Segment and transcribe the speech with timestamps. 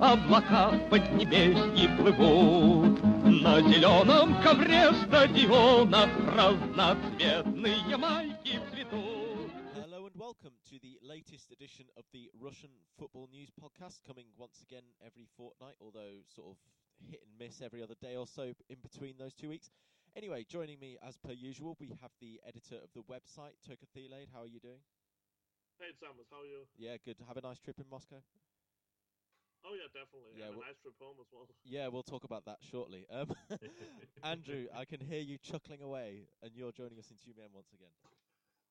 [0.00, 0.72] облака
[1.98, 3.02] плывут.
[3.42, 9.50] На зеленом ковре стадиона разноцветные майки цветут.
[9.74, 14.62] Hello and welcome to the latest edition of the Russian Football News Podcast, coming once
[14.62, 16.56] again every fortnight, although sort of
[17.10, 19.70] hit and miss every other day or so in between those two weeks.
[20.16, 24.28] Anyway, joining me as per usual, we have the editor of the website, Toke Theilade.
[24.32, 24.80] How are you doing?
[25.78, 26.64] Hey, Samus, How are you?
[26.78, 27.16] Yeah, good.
[27.26, 28.22] Have a nice trip in Moscow.
[29.64, 30.36] Oh yeah, definitely.
[30.36, 31.48] Yeah, and well- a nice trip home as well.
[31.64, 33.08] Yeah, we'll talk about that shortly.
[33.08, 33.32] Um,
[34.22, 37.92] Andrew, I can hear you chuckling away, and you're joining us in two once again.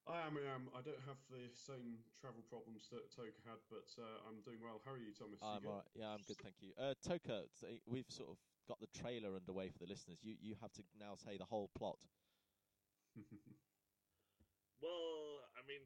[0.06, 0.68] I am, I am.
[0.76, 4.78] I don't have the same travel problems that Toka had, but uh, I'm doing well.
[4.84, 5.40] How are you, Thomas?
[5.40, 5.68] I'm good?
[5.68, 5.90] all right.
[5.96, 6.76] Yeah, I'm good, thank you.
[6.76, 7.48] Uh, Toka,
[7.88, 10.20] we've sort of got the trailer underway for the listeners.
[10.22, 11.98] You you have to now say the whole plot.
[14.82, 15.80] Well, I mean,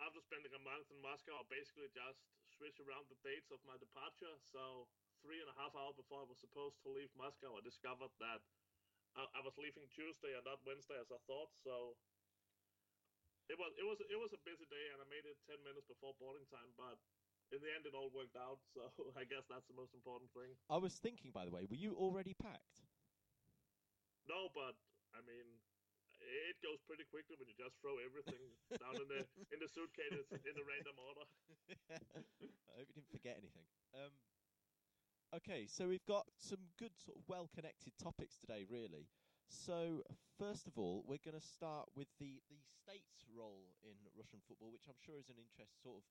[0.00, 2.24] after spending a month in Moscow, I basically just
[2.54, 4.34] switched around the dates of my departure.
[4.50, 4.86] So
[5.20, 8.40] three and a half hours before I was supposed to leave Moscow, I discovered that
[9.18, 11.50] I, I was leaving Tuesday and not Wednesday as I thought.
[11.66, 11.98] So
[13.50, 15.86] it was it was it was a busy day, and I made it ten minutes
[15.90, 16.96] before boarding time, but.
[17.52, 20.56] In the end, it all worked out, so I guess that's the most important thing.
[20.72, 22.88] I was thinking, by the way, were you already packed?
[24.24, 24.74] No, but
[25.12, 25.44] I mean,
[26.24, 28.40] it goes pretty quickly when you just throw everything
[28.82, 29.22] down in the
[29.52, 31.26] in the suitcases in a random order.
[31.92, 33.66] I hope you didn't forget anything.
[33.94, 34.12] Um,
[35.38, 39.06] okay, so we've got some good, sort of well-connected topics today, really.
[39.46, 40.02] So,
[40.40, 44.72] first of all, we're going to start with the, the state's role in Russian football,
[44.72, 46.04] which I'm sure is an interest sort of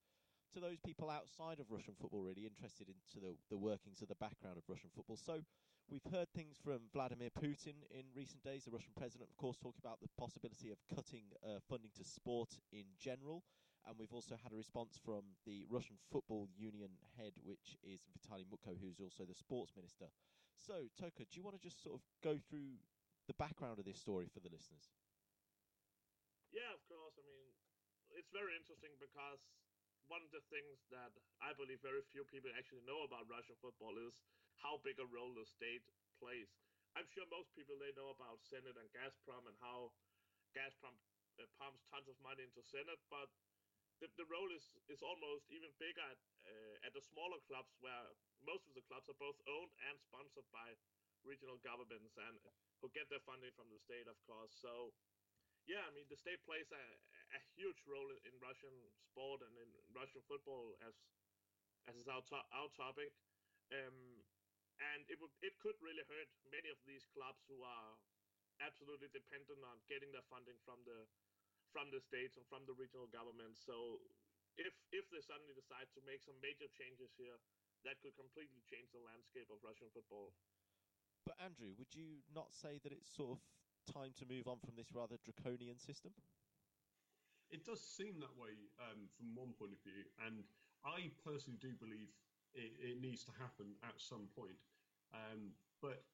[0.54, 4.18] to those people outside of Russian football, really interested into the, the workings of the
[4.22, 5.18] background of Russian football.
[5.18, 5.42] So,
[5.90, 9.82] we've heard things from Vladimir Putin in recent days, the Russian president, of course, talking
[9.82, 13.42] about the possibility of cutting uh, funding to sport in general.
[13.84, 18.46] And we've also had a response from the Russian Football Union head, which is Vitaly
[18.48, 20.08] Mutko, who's also the sports minister.
[20.56, 22.80] So, Toka, do you want to just sort of go through
[23.26, 24.88] the background of this story for the listeners?
[26.48, 27.18] Yeah, of course.
[27.18, 27.50] I mean,
[28.14, 29.42] it's very interesting because
[30.08, 33.96] one of the things that I believe very few people actually know about Russian football
[33.96, 34.14] is
[34.60, 35.84] how big a role the state
[36.20, 36.52] plays.
[36.94, 39.90] I'm sure most people they know about Zenit and Gazprom and how
[40.54, 40.94] Gazprom
[41.40, 43.26] uh, pumps tons of money into Zenit, but
[43.98, 48.14] the, the role is, is almost even bigger at, uh, at the smaller clubs where
[48.46, 50.74] most of the clubs are both owned and sponsored by
[51.24, 52.36] regional governments and
[52.78, 54.52] who get their funding from the state, of course.
[54.54, 54.92] So,
[55.64, 56.84] yeah, I mean, the state plays a,
[57.34, 60.94] a huge role in, Russian sport and in Russian football, as
[61.90, 63.12] as is our to- our topic.
[63.72, 64.24] Um,
[64.80, 67.98] and it would it could really hurt many of these clubs who are
[68.62, 71.06] absolutely dependent on getting their funding from the
[71.74, 73.58] from the states and from the regional governments.
[73.64, 73.98] So,
[74.56, 77.38] if if they suddenly decide to make some major changes here,
[77.84, 80.32] that could completely change the landscape of Russian football.
[81.26, 83.40] But, Andrew, would you not say that it's sort of
[83.92, 86.12] time to move on from this rather draconian system?
[87.50, 90.44] It does seem that way um, from one point of view, and
[90.84, 92.10] I personally do believe
[92.54, 94.58] it, it needs to happen at some point.
[95.14, 96.04] Um, but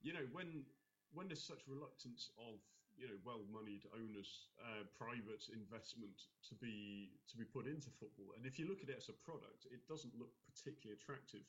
[0.00, 0.64] you know, when
[1.12, 2.60] when there's such reluctance of
[2.96, 6.16] you know well-moneyed owners, uh, private investment
[6.48, 9.16] to be to be put into football, and if you look at it as a
[9.24, 11.44] product, it doesn't look particularly attractive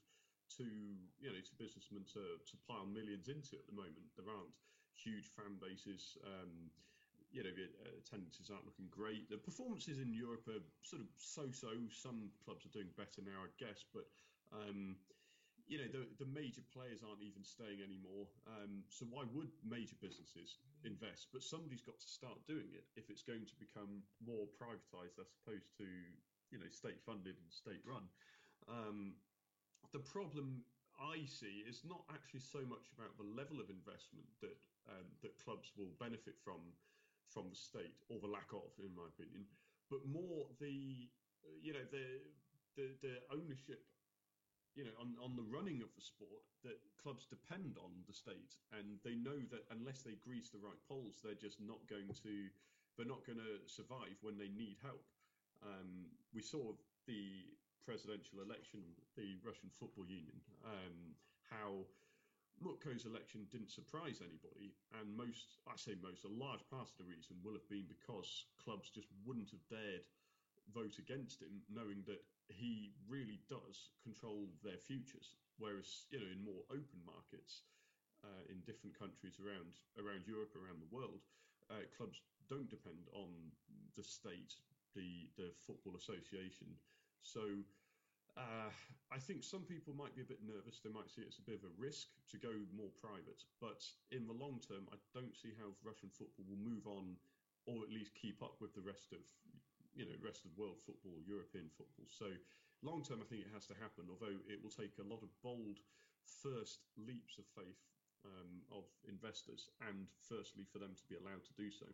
[0.57, 0.63] to
[1.19, 4.07] you know to businessmen to to pile millions into at the moment.
[4.15, 4.55] There aren't
[4.95, 6.17] huge fan bases.
[6.25, 6.71] Um,
[7.31, 7.51] you know,
[7.99, 9.29] attendances aren't looking great.
[9.29, 11.75] The performances in Europe are sort of so-so.
[11.91, 14.07] Some clubs are doing better now, I guess, but
[14.55, 14.95] um,
[15.67, 18.31] you know, the the major players aren't even staying anymore.
[18.47, 21.27] Um, so why would major businesses invest?
[21.35, 25.27] But somebody's got to start doing it if it's going to become more privatized as
[25.43, 25.87] opposed to
[26.51, 28.07] you know state funded and state run.
[28.71, 29.19] Um,
[29.91, 30.63] the problem
[30.97, 34.57] I see is not actually so much about the level of investment that
[34.87, 36.63] um, that clubs will benefit from
[37.29, 39.45] from the state or the lack of, in my opinion,
[39.89, 41.09] but more the
[41.61, 42.21] you know the
[42.75, 43.83] the, the ownership
[44.75, 48.55] you know on, on the running of the sport that clubs depend on the state.
[48.71, 52.49] And they know that unless they grease the right poles they're just not going to
[52.95, 55.05] they're not going to survive when they need help.
[55.63, 56.73] Um, we saw
[57.07, 57.45] the
[57.87, 58.83] presidential election
[59.15, 60.35] the russian football union
[60.65, 61.15] um,
[61.49, 61.87] how
[62.63, 67.05] Mutko's election didn't surprise anybody, and most, I say most, a large part of the
[67.05, 70.05] reason will have been because clubs just wouldn't have dared
[70.73, 75.35] vote against him, knowing that he really does control their futures.
[75.59, 77.63] Whereas, you know, in more open markets,
[78.23, 81.21] uh, in different countries around around Europe, around the world,
[81.69, 83.29] uh, clubs don't depend on
[83.95, 84.57] the state,
[84.95, 86.77] the the football association,
[87.21, 87.63] So
[88.37, 88.69] uh,
[89.09, 90.77] I think some people might be a bit nervous.
[90.79, 93.41] They might see it as a bit of a risk to go more private.
[93.57, 93.81] But
[94.13, 97.17] in the long term, I don't see how Russian football will move on,
[97.65, 99.25] or at least keep up with the rest of,
[99.97, 102.05] you know, rest of world football, European football.
[102.05, 102.29] So
[102.85, 104.05] long term, I think it has to happen.
[104.05, 105.81] Although it will take a lot of bold
[106.21, 107.81] first leaps of faith
[108.21, 111.87] um, of investors, and firstly for them to be allowed to do so.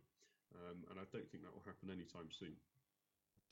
[0.54, 2.54] Um, and I don't think that will happen anytime soon.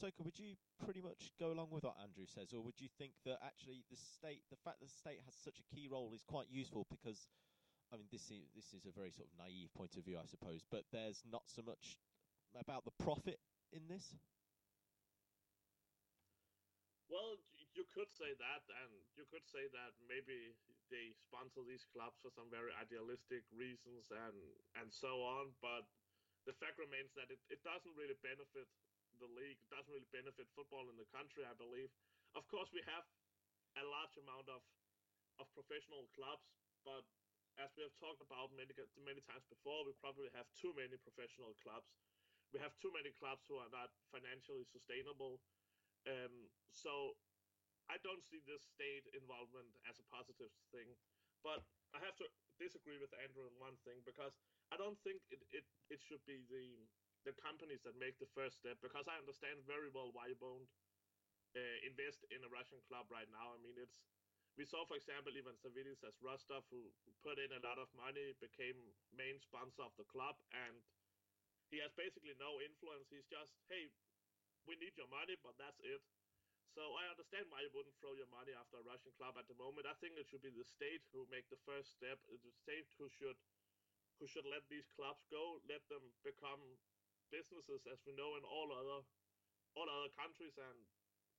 [0.01, 3.13] Toka, would you pretty much go along with what Andrew says, or would you think
[3.21, 6.25] that actually the state, the fact that the state has such a key role, is
[6.25, 7.29] quite useful because,
[7.93, 10.25] I mean, this is this is a very sort of naive point of view, I
[10.25, 12.01] suppose, but there's not so much
[12.57, 13.37] about the profit
[13.69, 14.17] in this.
[17.05, 17.37] Well,
[17.77, 20.57] you could say that, and you could say that maybe
[20.89, 24.33] they sponsor these clubs for some very idealistic reasons and
[24.81, 25.53] and so on.
[25.61, 25.85] But
[26.49, 28.65] the fact remains that it, it doesn't really benefit
[29.21, 29.61] the league.
[29.61, 31.93] It doesn't really benefit football in the country, I believe.
[32.33, 33.05] Of course, we have
[33.77, 34.65] a large amount of
[35.39, 36.43] of professional clubs,
[36.83, 37.01] but
[37.57, 38.73] as we have talked about many
[39.05, 41.87] many times before, we probably have too many professional clubs.
[42.51, 45.39] We have too many clubs who are not financially sustainable.
[46.03, 47.15] Um, so
[47.87, 50.95] I don't see this state involvement as a positive thing.
[51.41, 51.63] But
[51.95, 52.27] I have to
[52.59, 54.37] disagree with Andrew on one thing because
[54.69, 56.87] I don't think it, it, it should be the
[57.25, 60.69] the companies that make the first step because I understand very well why you won't
[61.53, 63.53] uh, invest in a Russian club right now.
[63.53, 63.99] I mean, it's
[64.59, 66.91] we saw, for example, even Savvidis as Rostov, who
[67.23, 68.75] put in a lot of money, became
[69.15, 70.75] main sponsor of the club, and
[71.71, 73.07] he has basically no influence.
[73.07, 73.87] He's just, hey,
[74.67, 76.03] we need your money, but that's it.
[76.75, 79.55] So I understand why you wouldn't throw your money after a Russian club at the
[79.55, 79.87] moment.
[79.87, 82.19] I think it should be the state who make the first step.
[82.31, 83.39] It's the state who should
[84.19, 86.61] who should let these clubs go, let them become
[87.31, 89.01] businesses as we know in all other
[89.73, 90.53] all other countries.
[90.59, 90.77] And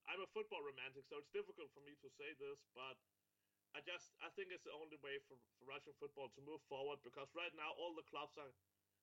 [0.09, 2.99] I'm a football romantic so it's difficult for me to say this but
[3.73, 7.01] I just I think it's the only way for, for Russian football to move forward
[7.07, 8.51] because right now all the clubs are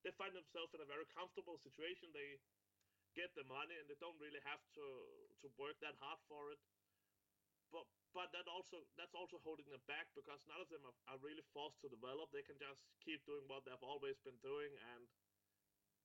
[0.06, 2.08] they find themselves in a very comfortable situation.
[2.16, 2.40] They
[3.18, 4.86] get the money and they don't really have to
[5.44, 6.62] to work that hard for it.
[7.74, 11.20] But but that also that's also holding them back because none of them are, are
[11.22, 12.30] really forced to develop.
[12.30, 15.04] They can just keep doing what they've always been doing and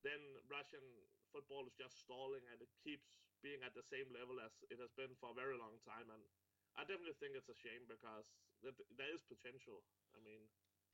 [0.05, 0.85] then Russian
[1.33, 4.93] football is just stalling and it keeps being at the same level as it has
[4.95, 6.09] been for a very long time.
[6.13, 6.23] And
[6.79, 8.29] I definitely think it's a shame because
[8.63, 9.85] there is potential.
[10.15, 10.41] I mean,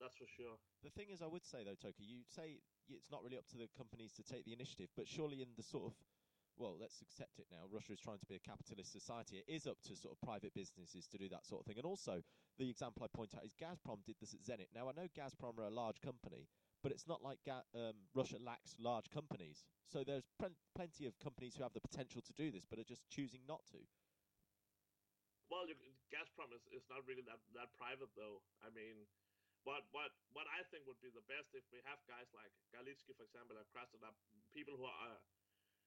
[0.00, 0.56] that's for sure.
[0.80, 3.58] The thing is, I would say though, Toka, you say it's not really up to
[3.60, 5.94] the companies to take the initiative, but surely in the sort of
[6.60, 7.64] well, let's accept it now.
[7.72, 9.40] Russia is trying to be a capitalist society.
[9.40, 11.80] It is up to sort of private businesses to do that sort of thing.
[11.80, 12.20] And also,
[12.58, 14.68] the example I point out is Gazprom did this at Zenit.
[14.76, 16.44] Now, I know Gazprom are a large company,
[16.82, 19.64] but it's not like um, Russia lacks large companies.
[19.88, 22.88] So there's pl- plenty of companies who have the potential to do this, but are
[22.88, 23.80] just choosing not to.
[25.50, 25.66] Well,
[26.14, 28.38] Gazprom is, is not really that, that private, though.
[28.62, 29.06] I mean,
[29.68, 33.12] what what what I think would be the best if we have guys like Galitsky,
[33.12, 34.14] for example, and Krasnodar,
[34.56, 35.20] people who are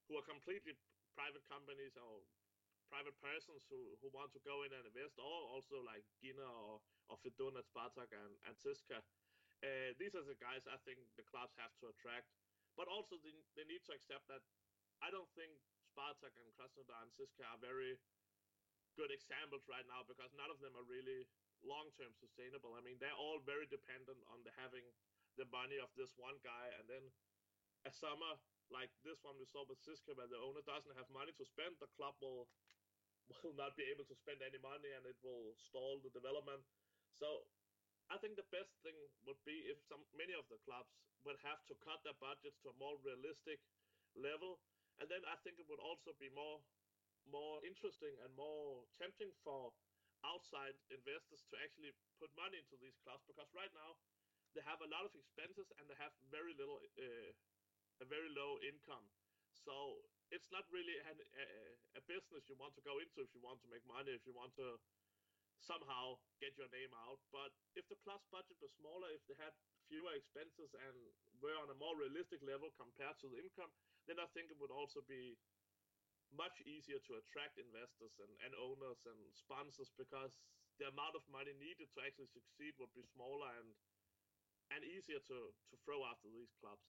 [0.06, 0.78] who are completely
[1.16, 2.22] private companies or
[2.92, 6.78] private persons who, who want to go in and invest, or also like Giner or,
[7.10, 9.02] or Fedun at Spartak and, and CSKA
[9.64, 12.28] uh, these are the guys I think the clubs have to attract,
[12.76, 14.44] but also they, they need to accept that
[15.00, 15.56] I don't think
[15.88, 17.96] Spartak and Krasnodar and CSKA are very
[19.00, 21.26] good examples right now because none of them are really
[21.64, 22.76] long-term sustainable.
[22.76, 24.86] I mean, they're all very dependent on the having
[25.40, 27.04] the money of this one guy, and then
[27.88, 28.38] a summer
[28.70, 31.80] like this one we saw with CSKA, where the owner doesn't have money to spend,
[31.80, 32.52] the club will
[33.42, 36.62] will not be able to spend any money, and it will stall the development.
[37.16, 37.48] So
[38.14, 38.94] I think the best thing
[39.26, 40.94] would be if some many of the clubs
[41.26, 43.58] would have to cut their budgets to a more realistic
[44.14, 44.62] level,
[45.02, 46.62] and then I think it would also be more
[47.26, 49.74] more interesting and more tempting for
[50.28, 53.98] outside investors to actually put money into these clubs because right now
[54.54, 57.32] they have a lot of expenses and they have very little uh,
[58.04, 59.08] a very low income.
[59.56, 61.46] So it's not really a, a,
[61.98, 64.36] a business you want to go into if you want to make money if you
[64.36, 64.78] want to
[65.64, 67.20] somehow get your name out.
[67.32, 69.56] But if the club's budget was smaller, if they had
[69.88, 70.96] fewer expenses and
[71.40, 73.72] were on a more realistic level compared to the income,
[74.08, 75.40] then I think it would also be
[76.34, 80.34] much easier to attract investors and, and owners and sponsors because
[80.82, 83.70] the amount of money needed to actually succeed would be smaller and
[84.72, 86.82] and easier to, to throw after these clubs.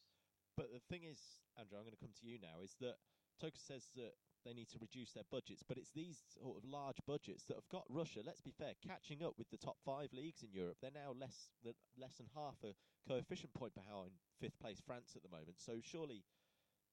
[0.57, 1.21] But the thing is,
[1.59, 2.97] Andrew, I'm going to come to you now, is that
[3.37, 4.15] Toka says that
[4.45, 5.63] they need to reduce their budgets.
[5.67, 9.23] But it's these sort of large budgets that have got Russia, let's be fair, catching
[9.23, 10.77] up with the top five leagues in Europe.
[10.81, 12.75] They're now less than, less than half a
[13.09, 15.59] coefficient point behind fifth place France at the moment.
[15.61, 16.25] So surely,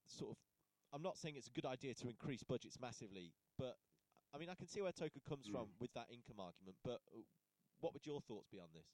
[0.08, 0.38] sort of,
[0.94, 3.78] I'm not saying it's a good idea to increase budgets massively, but
[4.34, 5.52] I mean, I can see where Toka comes Mm.
[5.52, 7.20] from with that income argument, but uh,
[7.80, 8.88] what would your thoughts be on this?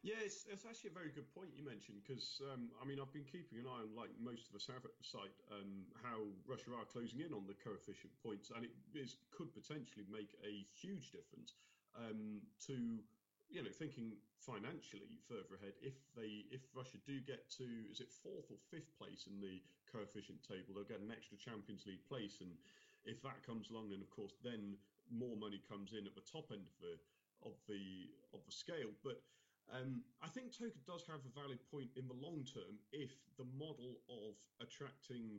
[0.00, 3.12] Yeah, it's, it's actually a very good point you mentioned because um, I mean I've
[3.12, 6.24] been keeping an eye on, like most of us have at the site, um, how
[6.48, 10.64] Russia are closing in on the coefficient points, and it is, could potentially make a
[10.72, 11.52] huge difference
[11.92, 13.04] um, to
[13.52, 15.76] you know thinking financially further ahead.
[15.84, 19.60] If they if Russia do get to is it fourth or fifth place in the
[19.84, 22.56] coefficient table, they'll get an extra Champions League place, and
[23.04, 24.80] if that comes along, then of course then
[25.12, 26.96] more money comes in at the top end of the
[27.44, 29.20] of the of the scale, but.
[29.70, 33.46] Um, I think Toka does have a valid point in the long term if the
[33.54, 35.38] model of attracting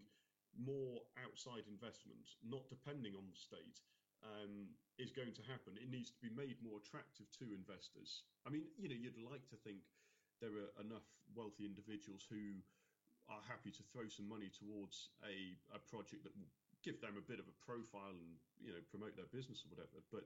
[0.56, 3.84] more outside investment, not depending on the state,
[4.24, 5.76] um, is going to happen.
[5.76, 8.24] It needs to be made more attractive to investors.
[8.48, 9.84] I mean, you know, you'd like to think
[10.40, 12.60] there are enough wealthy individuals who
[13.30, 16.50] are happy to throw some money towards a, a project that will
[16.84, 20.02] give them a bit of a profile and you know promote their business or whatever.
[20.10, 20.26] But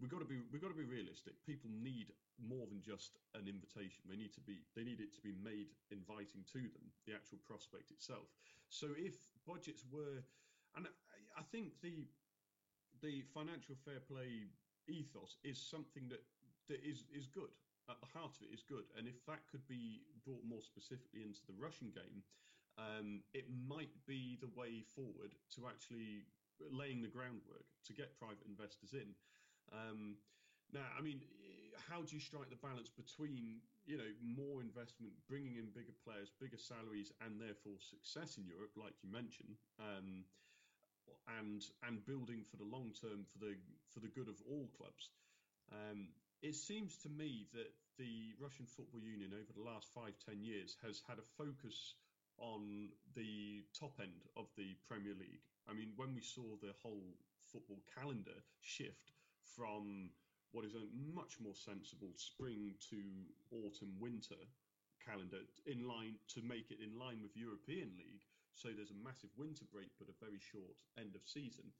[0.00, 1.34] we've got to be we've got to be realistic.
[1.44, 4.06] People need more than just an invitation.
[4.06, 7.38] They need to be they need it to be made inviting to them, the actual
[7.46, 8.30] prospect itself.
[8.70, 9.14] So if
[9.46, 10.22] budgets were,
[10.76, 10.86] and
[11.36, 12.06] I, think the
[13.02, 14.50] the financial fair play
[14.88, 16.22] ethos is something that
[16.68, 17.52] that is is good.
[17.88, 21.24] At the heart of it is good, and if that could be brought more specifically
[21.24, 22.20] into the Russian game,
[22.76, 26.28] um, it might be the way forward to actually
[26.70, 29.14] laying the groundwork to get private investors in.
[29.72, 30.16] Um,
[30.72, 31.20] now, I mean,
[31.88, 36.30] how do you strike the balance between you know more investment, bringing in bigger players,
[36.40, 40.24] bigger salaries, and therefore success in Europe, like you mentioned, um,
[41.40, 43.56] and and building for the long term for the
[43.92, 45.10] for the good of all clubs?
[45.72, 46.08] Um,
[46.42, 50.76] it seems to me that the Russian Football Union over the last five ten years
[50.84, 51.94] has had a focus
[52.38, 55.42] on the top end of the Premier League.
[55.68, 57.16] I mean, when we saw the whole
[57.52, 59.10] football calendar shift
[59.56, 60.10] from
[60.52, 63.00] what is a much more sensible spring to
[63.52, 64.40] autumn winter
[65.04, 68.24] calendar in line to make it in line with European League.
[68.54, 71.70] So there's a massive winter break, but a very short end of season.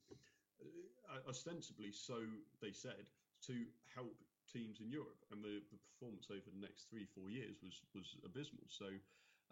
[0.61, 2.23] Uh, ostensibly, so
[2.61, 3.09] they said,
[3.47, 3.55] to
[3.95, 4.15] help
[4.51, 8.17] teams in Europe, and the, the performance over the next three four years was was
[8.25, 8.67] abysmal.
[8.67, 8.89] So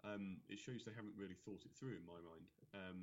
[0.04, 2.48] um, it shows they haven't really thought it through in my mind.
[2.74, 2.98] Um,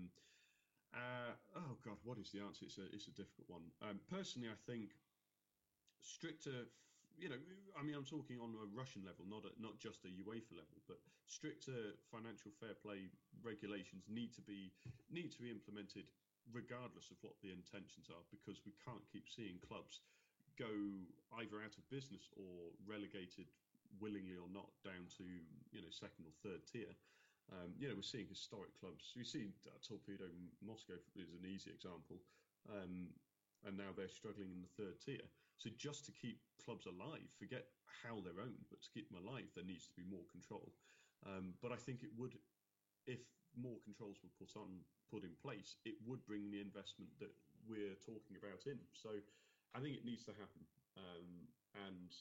[0.93, 2.65] uh, oh God, what is the answer?
[2.65, 3.65] It's a it's a difficult one.
[3.81, 4.93] Um, personally, I think
[6.05, 6.69] stricter.
[7.15, 7.39] You know,
[7.79, 10.83] I mean, I'm talking on a Russian level, not a, not just a UEFA level,
[10.83, 10.99] but
[11.31, 13.07] stricter financial fair play
[13.39, 14.69] regulations need to be
[15.07, 16.11] need to be implemented
[16.53, 20.05] regardless of what the intentions are, because we can't keep seeing clubs
[20.55, 20.71] go
[21.41, 23.47] either out of business or relegated
[23.99, 26.91] willingly or not down to you know second or third tier.
[27.53, 29.13] Um, you know, we're seeing historic clubs.
[29.13, 30.25] We see uh, Torpedo
[30.65, 32.17] Moscow is an easy example,
[32.73, 33.13] um,
[33.61, 35.25] and now they're struggling in the third tier.
[35.57, 37.65] So just to keep clubs alive, forget
[38.03, 40.73] how they're owned, but to keep them alive, there needs to be more control.
[41.25, 42.35] Um, but I think it would,
[43.07, 43.23] if
[43.55, 47.31] more controls were put on, put in place, it would bring the investment that
[47.65, 48.77] we're talking about in.
[48.93, 49.15] So
[49.73, 50.63] I think it needs to happen.
[50.99, 52.11] Um, and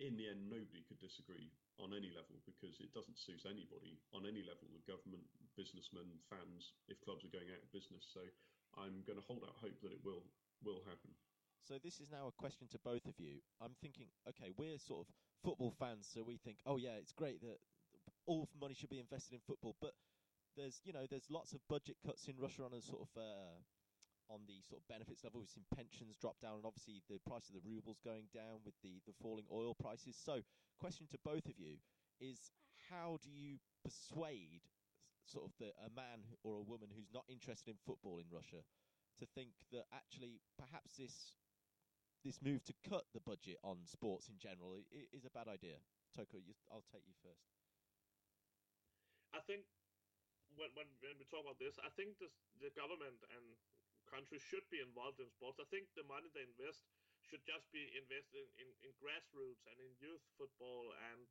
[0.00, 4.26] in the end, nobody could disagree on any level because it doesn't suit anybody on
[4.26, 8.06] any level the government, businessmen, fans, if clubs are going out of business.
[8.10, 8.22] So
[8.78, 10.26] I'm going to hold out hope that it will
[10.62, 11.12] will happen.
[11.64, 13.40] So this is now a question to both of you.
[13.56, 17.40] I'm thinking, okay, we're sort of football fans, so we think, oh yeah, it's great
[17.40, 17.56] that
[18.26, 19.96] all money should be invested in football, but
[20.60, 23.56] there's you know there's lots of budget cuts in Russia on a sort of uh,
[24.28, 25.40] on the sort of benefits level.
[25.40, 28.76] We've seen pensions drop down, and obviously the price of the rubles going down with
[28.84, 30.20] the the falling oil prices.
[30.20, 30.44] So,
[30.76, 31.80] question to both of you
[32.20, 32.52] is,
[32.92, 34.68] how do you persuade
[35.24, 38.60] sort of the, a man or a woman who's not interested in football in Russia
[39.16, 41.40] to think that actually perhaps this
[42.24, 44.80] this move to cut the budget on sports in general
[45.12, 45.76] is a bad idea.
[46.16, 47.44] Toko, you, I'll take you first.
[49.36, 49.68] I think
[50.56, 52.32] when, when, when we talk about this, I think this,
[52.64, 53.44] the government and
[54.08, 55.60] countries should be involved in sports.
[55.60, 56.86] I think the money they invest
[57.24, 61.24] should just be invested in, in, in grassroots and in youth football and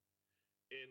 [0.73, 0.89] in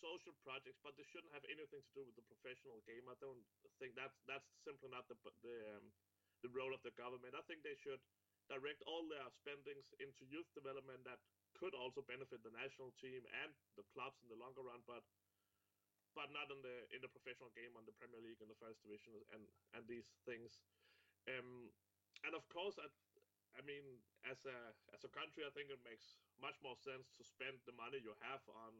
[0.00, 3.04] social projects, but they shouldn't have anything to do with the professional game.
[3.04, 3.44] I don't
[3.76, 5.92] think that's that's simply not the the um,
[6.40, 7.36] the role of the government.
[7.36, 8.00] I think they should
[8.50, 11.22] direct all their spendings into youth development that
[11.54, 15.06] could also benefit the national team and the clubs in the longer run, but
[16.18, 18.82] but not in the in the professional game on the Premier League and the first
[18.82, 19.46] division and
[19.78, 20.58] and these things.
[21.30, 21.70] Um,
[22.26, 22.90] and of course, I,
[23.54, 27.22] I mean, as a as a country, I think it makes much more sense to
[27.22, 28.74] spend the money you have on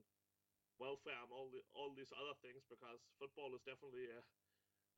[0.81, 4.21] welfare and all the all these other things because football is definitely a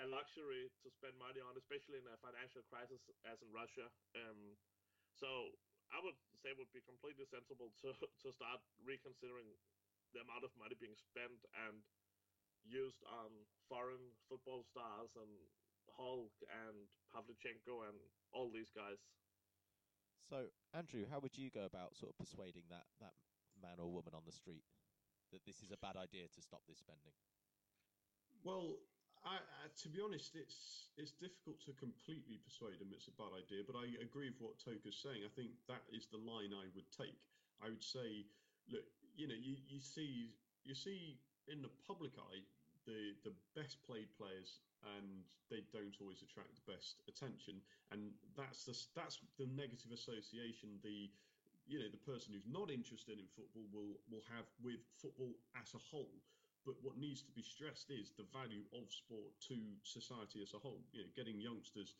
[0.00, 3.90] a luxury to spend money on, especially in a financial crisis as in Russia.
[4.16, 4.56] Um,
[5.12, 5.52] so
[5.92, 7.92] I would say it would be completely sensible to
[8.24, 9.52] to start reconsidering
[10.16, 11.80] the amount of money being spent and
[12.64, 13.32] used on
[13.66, 15.32] foreign football stars and
[15.96, 17.98] Hulk and Pavlyuchenko and
[18.30, 19.00] all these guys.
[20.22, 23.12] So, Andrew, how would you go about sort of persuading that, that
[23.58, 24.64] man or woman on the street
[25.34, 27.12] that this is a bad idea to stop this spending?
[28.44, 28.78] Well,
[29.22, 33.30] I, I, to be honest, it's it's difficult to completely persuade them it's a bad
[33.34, 33.62] idea.
[33.62, 35.22] But I agree with what Toka's saying.
[35.22, 37.14] I think that is the line I would take.
[37.62, 38.26] I would say,
[38.66, 38.82] look,
[39.14, 40.34] you know, you, you see
[40.66, 42.42] you see in the public eye
[42.86, 44.58] the the best played players,
[44.98, 47.62] and they don't always attract the best attention,
[47.94, 51.06] and that's the that's the negative association the
[51.70, 55.70] you know the person who's not interested in football will will have with football as
[55.78, 56.10] a whole
[56.64, 60.58] but what needs to be stressed is the value of sport to society as a
[60.58, 60.82] whole.
[60.92, 61.96] You know, getting youngsters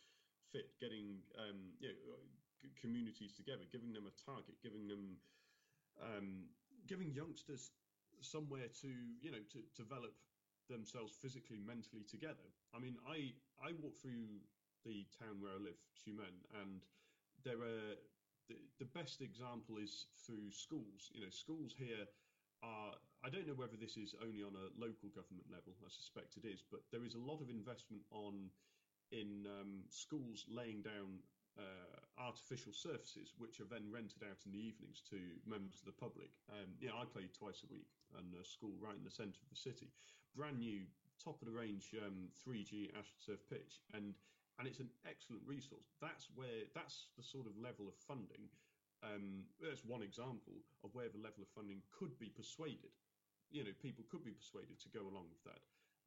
[0.53, 2.19] fit, getting um, you know,
[2.81, 5.19] communities together, giving them a target, giving them
[6.01, 6.47] um,
[6.87, 7.71] giving youngsters
[8.21, 8.89] somewhere to
[9.21, 10.15] you know to develop
[10.69, 12.47] themselves physically, mentally together.
[12.75, 14.41] I mean, I I walk through
[14.85, 16.83] the town where I live, Tyumen, and
[17.45, 17.95] there are
[18.49, 21.11] the, the best example is through schools.
[21.13, 22.07] You know, schools here
[23.23, 26.43] I don't know whether this is only on a local government level, I suspect it
[26.43, 28.51] is, but there is a lot of investment on
[29.15, 31.23] in um, schools laying down
[31.55, 36.01] uh, artificial surfaces, which are then rented out in the evenings to members of the
[36.03, 36.35] public.
[36.51, 37.87] Um, yeah, I play twice a week
[38.19, 39.95] in a school right in the centre of the city,
[40.35, 40.83] brand new,
[41.23, 44.19] top of the range um, 3G AstroTurf pitch, and
[44.59, 45.95] and it's an excellent resource.
[46.03, 48.51] That's where that's the sort of level of funding
[49.03, 52.95] um, that's one example of where the level of funding could be persuaded.
[53.51, 55.63] You know, people could be persuaded to go along with that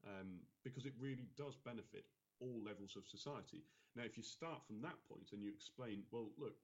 [0.08, 2.08] um, because it really does benefit
[2.40, 3.64] all levels of society.
[3.96, 6.56] Now, if you start from that point and you explain, well, look,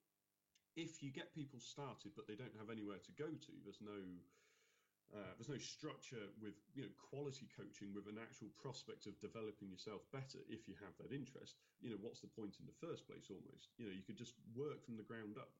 [0.76, 4.00] if you get people started but they don't have anywhere to go to, there's no
[5.12, 9.68] uh, there's no structure with you know quality coaching with an actual prospect of developing
[9.68, 11.60] yourself better if you have that interest.
[11.84, 13.28] You know, what's the point in the first place?
[13.28, 15.52] Almost, you know, you could just work from the ground up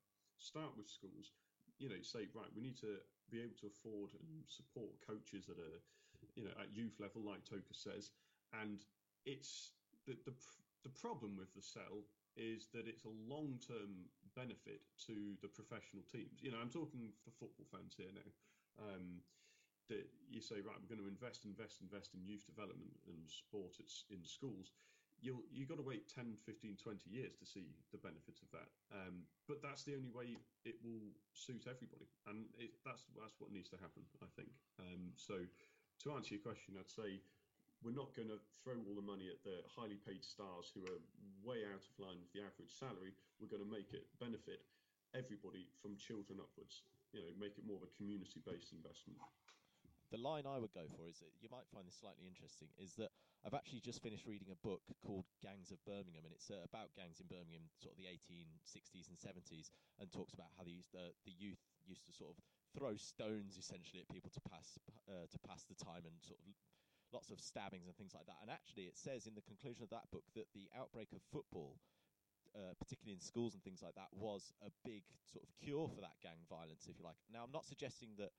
[0.42, 1.32] start with schools.
[1.78, 5.58] You know, say right, we need to be able to afford and support coaches at
[5.58, 5.72] a,
[6.36, 8.12] you know, at youth level, like Toka says,
[8.54, 8.84] and
[9.26, 9.74] it's
[10.06, 10.34] the the
[10.84, 16.02] the problem with the cell is that it's a long term benefit to the professional
[16.10, 16.42] teams.
[16.42, 18.30] You know, I'm talking for football fans here now.
[18.80, 19.22] Um,
[19.90, 23.76] that you say, right, we're going to invest, invest, invest in youth development and sport
[23.76, 24.72] it's in schools
[25.22, 28.70] you'll you got to wait 10 15 20 years to see the benefits of that.
[28.92, 32.10] Um, but that's the only way it will suit everybody.
[32.28, 34.52] And it, that's that's what needs to happen i think.
[34.82, 35.46] Um, so
[36.02, 37.22] to answer your question i'd say
[37.86, 41.02] we're not going to throw all the money at the highly paid stars who are
[41.42, 43.10] way out of line with the average salary.
[43.42, 44.62] We're going to make it benefit
[45.18, 49.20] everybody from children upwards you know make it more of a community based investment.
[50.12, 53.00] The line I would go for is that you might find this slightly interesting is
[53.00, 56.62] that I've actually just finished reading a book called Gangs of Birmingham, and it's uh,
[56.62, 60.78] about gangs in Birmingham, sort of the 1860s and 70s, and talks about how the
[60.94, 62.38] uh, the youth used to sort of
[62.78, 64.78] throw stones essentially at people to pass
[65.10, 66.54] uh, to pass the time and sort of
[67.10, 68.38] lots of stabbings and things like that.
[68.46, 71.82] And actually, it says in the conclusion of that book that the outbreak of football.
[72.52, 76.04] Uh, particularly in schools and things like that, was a big sort of cure for
[76.04, 77.16] that gang violence, if you like.
[77.32, 78.36] Now, I'm not suggesting that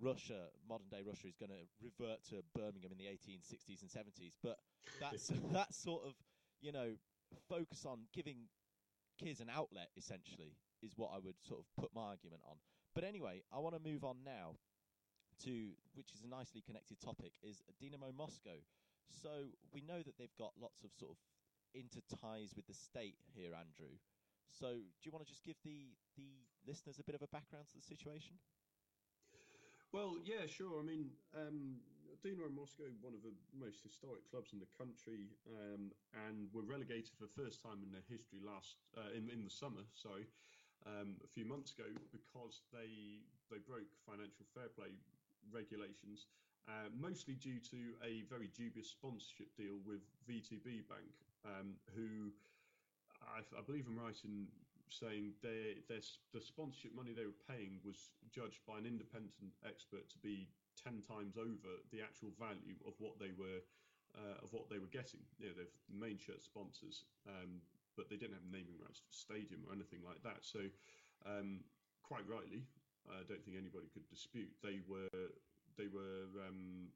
[0.00, 4.34] Russia, modern day Russia, is going to revert to Birmingham in the 1860s and 70s.
[4.42, 4.58] But
[5.00, 6.14] that's that sort of,
[6.60, 6.96] you know,
[7.48, 8.48] focus on giving
[9.18, 12.56] kids an outlet essentially is what I would sort of put my argument on.
[12.94, 14.56] But anyway, I want to move on now
[15.44, 18.60] to which is a nicely connected topic is Dynamo Moscow.
[19.08, 21.18] So we know that they've got lots of sort of
[21.74, 23.96] interties with the state here, Andrew.
[24.50, 27.68] So do you want to just give the the listeners a bit of a background
[27.70, 28.36] to the situation?
[29.92, 30.78] Well, yeah, sure.
[30.78, 31.82] I mean, um,
[32.22, 37.10] Dynamo Moscow, one of the most historic clubs in the country, um, and were relegated
[37.18, 39.82] for the first time in their history last uh, in in the summer.
[39.98, 40.30] Sorry,
[40.86, 44.94] um, a few months ago because they they broke financial fair play
[45.50, 46.30] regulations,
[46.70, 51.10] uh, mostly due to a very dubious sponsorship deal with VTB Bank,
[51.42, 52.30] um, who
[53.26, 54.46] I, I, believe I'm right in
[54.92, 56.02] saying they, their,
[56.34, 59.32] the sponsorship money they were paying was judged by an independent
[59.64, 60.50] expert to be
[60.82, 63.62] 10 times over the actual value of what they were
[64.14, 65.22] uh, of what they were getting.
[65.38, 67.62] You know, they're main shirt sponsors, um,
[67.96, 70.42] but they didn't have naming rights to the stadium or anything like that.
[70.42, 70.66] So,
[71.26, 71.62] um,
[72.02, 72.66] quite rightly,
[73.06, 75.30] I don't think anybody could dispute they were
[75.78, 76.90] they were um,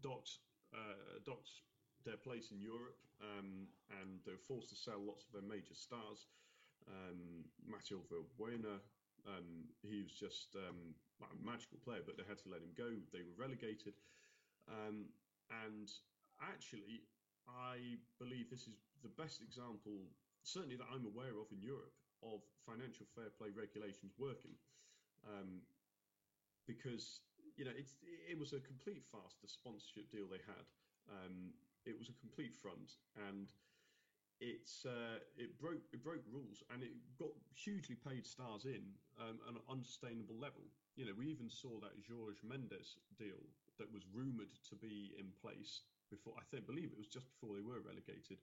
[0.00, 0.38] docked
[0.74, 1.64] uh, docked
[2.04, 3.68] their place in Europe, um,
[4.00, 6.26] and they were forced to sell lots of their major stars.
[6.88, 8.80] Um, Mathieu Valbuena,
[9.24, 10.92] um, he was just um,
[11.24, 12.92] a magical player, but they had to let him go.
[13.12, 13.96] They were relegated,
[14.68, 15.08] um,
[15.64, 15.88] and
[16.44, 17.08] actually,
[17.48, 20.12] I believe this is the best example,
[20.44, 24.52] certainly that I'm aware of in Europe, of financial fair play regulations working.
[25.24, 25.64] Um,
[26.66, 27.20] because
[27.56, 30.66] you know it's it was a complete farce the sponsorship deal they had.
[31.08, 31.52] Um,
[31.84, 32.96] it was a complete front,
[33.28, 33.52] and
[34.44, 38.84] it's uh, it broke it broke rules, and it got hugely paid stars in
[39.16, 40.68] um, an unsustainable level.
[40.96, 43.40] You know, we even saw that Jorge Mendes deal
[43.80, 46.36] that was rumored to be in place before.
[46.36, 48.38] I think believe it was just before they were relegated,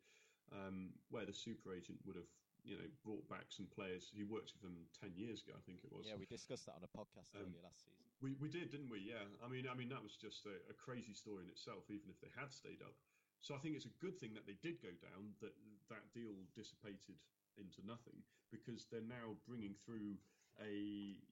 [0.52, 2.32] um, where the super agent would have
[2.66, 4.10] you know brought back some players.
[4.10, 6.10] He worked with them ten years ago, I think it was.
[6.10, 8.06] Yeah, we discussed that on a podcast Um, earlier last season.
[8.26, 9.06] We we did, didn't we?
[9.06, 9.26] Yeah.
[9.46, 12.18] I mean, I mean that was just a, a crazy story in itself, even if
[12.22, 12.98] they had stayed up.
[13.42, 15.34] So I think it's a good thing that they did go down.
[15.42, 15.54] That
[15.90, 17.20] that deal dissipated
[17.58, 18.22] into nothing
[18.54, 20.16] because they're now bringing through
[20.62, 20.72] a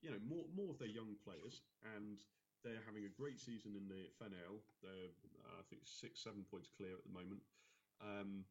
[0.02, 1.62] you know more more of their young players
[1.96, 2.18] and
[2.62, 4.60] they're having a great season in the FNL.
[4.82, 5.14] They're
[5.56, 7.40] I think six seven points clear at the moment.
[8.02, 8.44] Um,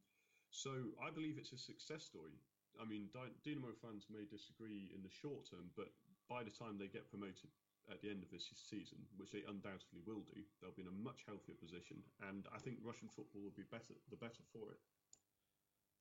[0.50, 2.40] so I believe it's a success story.
[2.80, 5.90] I mean, Dy- Dynamo fans may disagree in the short term, but
[6.30, 7.50] by the time they get promoted
[7.90, 11.02] at the end of this season, which they undoubtedly will do, they'll be in a
[11.02, 11.98] much healthier position,
[12.30, 14.80] and I think Russian football will be better, the better for it.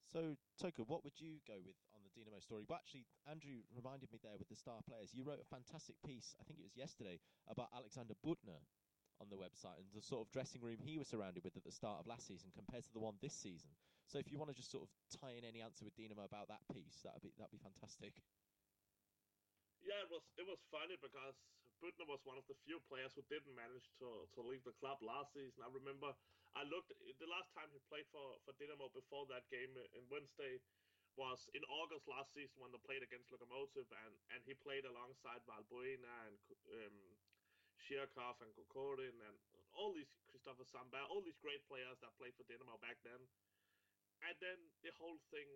[0.10, 2.65] So, Toka, what would you go with on the Dynamo story?
[2.65, 5.13] But actually, Andrew reminded me there with the star players.
[5.13, 8.58] You wrote a fantastic piece, I think it was yesterday, about Alexander Büttner
[9.21, 11.75] on the website and the sort of dressing room he was surrounded with at the
[11.75, 13.69] start of last season compared to the one this season.
[14.10, 16.49] So, if you want to just sort of tie in any answer with Dynamo about
[16.49, 18.17] that piece, that'd be that'd be fantastic.
[19.86, 21.38] Yeah, it was it was funny because
[21.80, 25.00] Büttner was one of the few players who didn't manage to to leave the club
[25.00, 25.63] last season.
[25.63, 26.12] I remember
[26.56, 30.60] I looked the last time he played for for Dynamo before that game in Wednesday
[31.18, 35.44] was in August last season when they played against Lokomotiv and and he played alongside
[35.48, 36.39] Valbuena and
[36.84, 36.98] um,
[37.80, 39.38] Zhirkov and Kokorin and
[39.74, 43.22] all these Christopher Samba, all these great players that played for Dynamo back then.
[44.20, 45.48] And then the whole thing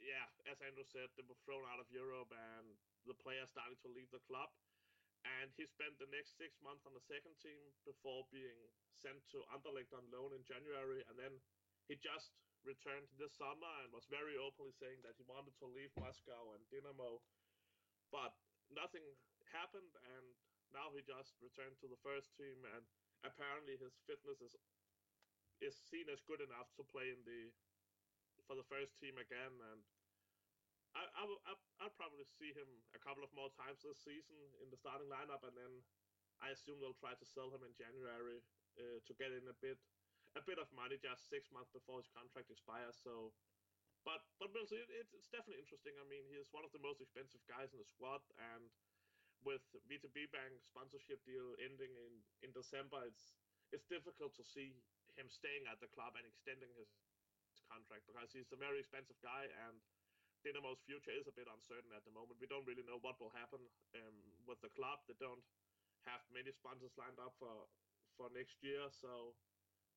[0.00, 2.66] yeah, as Andrew said, they were thrown out of Europe and
[3.08, 4.50] the players started to leave the club.
[5.26, 8.70] And he spent the next six months on the second team before being
[9.02, 11.02] sent to Anderlecht on loan in January.
[11.10, 11.34] And then
[11.90, 12.30] he just
[12.62, 16.62] returned this summer and was very openly saying that he wanted to leave Moscow and
[16.70, 17.18] Dynamo.
[18.14, 18.38] But
[18.70, 19.02] nothing
[19.50, 20.26] happened, and
[20.70, 22.62] now he just returned to the first team.
[22.62, 22.86] And
[23.26, 24.54] apparently his fitness is
[25.64, 27.48] is seen as good enough to play in the
[28.46, 29.82] for the first team again, and
[30.94, 31.42] I, I, will-
[31.80, 35.44] I'll probably see him a couple of more times this season in the starting lineup,
[35.44, 35.84] and then
[36.40, 38.40] I assume they'll try to sell him in January
[38.78, 39.78] uh, to get in a bit,
[40.36, 42.96] a bit of money just six months before his contract expires.
[42.96, 43.34] So,
[44.04, 44.50] but but.
[44.56, 45.94] It's, it's definitely interesting.
[46.00, 48.70] I mean, he's one of the most expensive guys in the squad, and
[49.44, 53.36] with VTB Bank sponsorship deal ending in in December, it's
[53.72, 54.82] it's difficult to see
[55.16, 57.05] him staying at the club and extending his
[57.68, 59.78] contract because he's a very expensive guy and
[60.46, 62.38] Dynamo's future is a bit uncertain at the moment.
[62.38, 63.58] We don't really know what will happen
[63.98, 65.02] um, with the club.
[65.10, 65.42] They don't
[66.06, 67.66] have many sponsors lined up for
[68.14, 69.34] for next year, so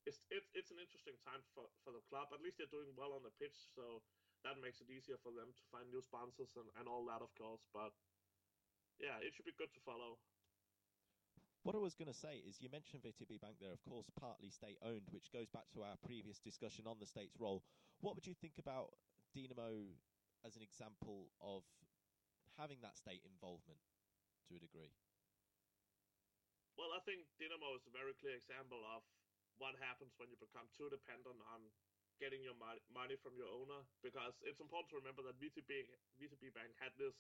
[0.10, 2.34] it's it's it's an interesting time for for the club.
[2.34, 4.01] At least they're doing well on the pitch, so
[4.41, 7.32] that makes it easier for them to find new sponsors and, and all that, of
[7.38, 7.63] course.
[7.75, 7.93] But
[8.97, 10.17] yeah, it should be good to follow.
[11.67, 14.48] What I was going to say is, you mentioned VTB Bank there, of course, partly
[14.48, 17.67] state owned, which goes back to our previous discussion on the state's role.
[18.00, 18.95] What would you think about
[19.36, 19.91] Dynamo
[20.48, 21.67] as an example of
[22.56, 23.84] having that state involvement
[24.48, 24.95] to a degree?
[26.80, 29.04] Well, I think Dynamo is a very clear example of
[29.60, 31.60] what happens when you become too dependent on
[32.24, 33.84] getting your money from your owner.
[34.00, 35.91] Because it's important to remember that VTB,
[36.24, 37.19] VTB Bank had this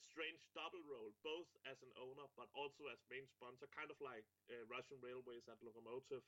[0.00, 4.24] strange double role, both as an owner but also as main sponsor, kind of like
[4.48, 6.24] uh, Russian Railways at Lokomotiv,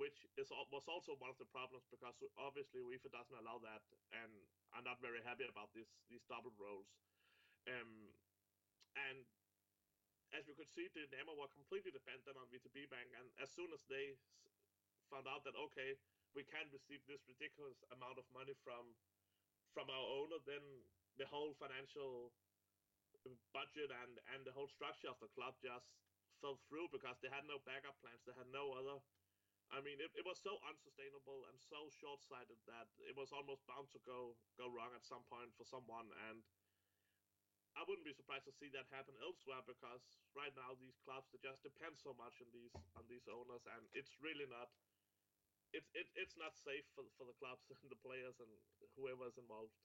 [0.00, 3.84] which is was also one of the problems because obviously UEFA doesn't allow that
[4.16, 4.32] and
[4.72, 6.88] are not very happy about this these double roles.
[7.68, 8.12] Um,
[8.96, 9.24] and
[10.32, 13.82] as we could see, Dynamo were completely dependent on VTB Bank, and as soon as
[13.90, 14.14] they
[15.10, 15.98] found out that okay,
[16.32, 18.94] we can receive this ridiculous amount of money from
[19.74, 20.62] from our owner, then
[21.18, 22.34] the whole financial
[23.52, 25.92] budget and and the whole structure of the club just
[26.40, 28.24] fell through because they had no backup plans.
[28.24, 29.00] They had no other.
[29.70, 33.86] I mean, it, it was so unsustainable and so short-sighted that it was almost bound
[33.94, 36.10] to go go wrong at some point for someone.
[36.26, 36.42] And
[37.78, 40.02] I wouldn't be surprised to see that happen elsewhere because
[40.34, 43.86] right now these clubs they just depend so much on these on these owners, and
[43.94, 44.74] it's really not
[45.70, 48.50] it's it, it's not safe for for the clubs and the players and
[48.98, 49.76] whoever's involved.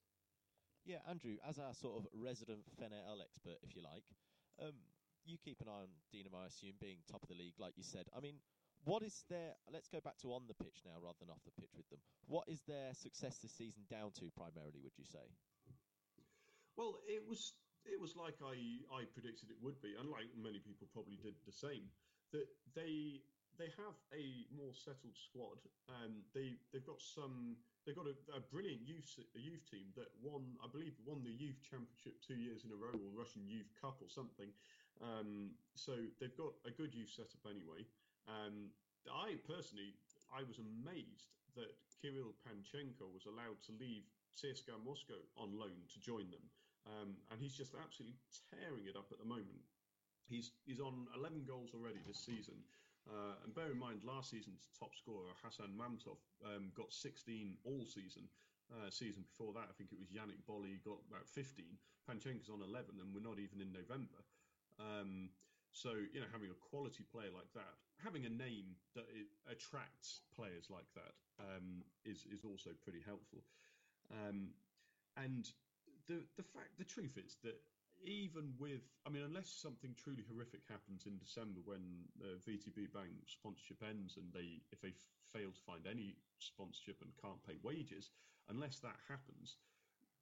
[0.86, 4.06] Yeah, Andrew, as our sort of resident FNL expert, if you like,
[4.62, 4.78] um,
[5.26, 7.82] you keep an eye on Dinamo, I assume, being top of the league, like you
[7.84, 8.06] said.
[8.14, 8.38] I mean,
[8.86, 9.58] what is their?
[9.74, 11.98] Let's go back to on the pitch now, rather than off the pitch with them.
[12.30, 14.78] What is their success this season down to primarily?
[14.86, 15.26] Would you say?
[16.78, 17.58] Well, it was
[17.90, 21.34] it was like I I predicted it would be, and like many people probably did
[21.50, 21.90] the same.
[22.30, 22.46] That
[22.78, 23.26] they
[23.58, 25.60] they have a more settled squad.
[25.88, 27.56] Um, they they've got some.
[27.86, 31.34] They've got a, a brilliant youth a youth team that won, I believe, won the
[31.34, 34.50] youth championship two years in a row, or Russian Youth Cup or something.
[35.04, 37.84] Um, so they've got a good youth setup anyway.
[38.26, 38.74] Um,
[39.06, 39.94] I personally,
[40.34, 44.04] I was amazed that Kirill Panchenko was allowed to leave
[44.36, 46.44] CSKA Moscow on loan to join them,
[46.90, 48.18] um, and he's just absolutely
[48.52, 49.64] tearing it up at the moment.
[50.26, 52.58] He's he's on 11 goals already this season.
[53.06, 57.86] Uh, and bear in mind, last season's top scorer, Hassan Mamtov, um, got 16 all
[57.86, 58.26] season.
[58.74, 61.78] Uh, season before that, I think it was Yannick Bolly got about 15.
[62.10, 64.26] Panchenko's on 11, and we're not even in November.
[64.82, 65.30] Um,
[65.70, 69.06] so, you know, having a quality player like that, having a name that
[69.46, 73.44] attracts players like that um, is is also pretty helpful.
[74.10, 74.56] Um,
[75.18, 75.46] and
[76.08, 77.60] the the fact, the truth is that
[78.06, 83.12] even with, I mean, unless something truly horrific happens in December when the VTB Bank
[83.26, 84.94] sponsorship ends and they, if they
[85.34, 88.14] fail to find any sponsorship and can't pay wages,
[88.50, 89.58] unless that happens,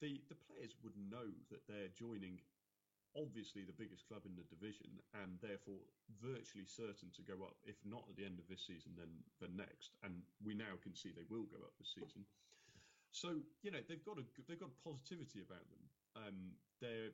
[0.01, 2.39] the the players would know that they're joining
[3.13, 4.89] obviously the biggest club in the division
[5.21, 5.77] and therefore
[6.17, 9.51] virtually certain to go up, if not at the end of this season, then the
[9.53, 9.93] next.
[10.01, 12.25] And we now can see they will go up this season.
[13.13, 15.83] So you know they've got a they've got positivity about them.
[16.17, 16.37] Um,
[16.81, 17.13] they're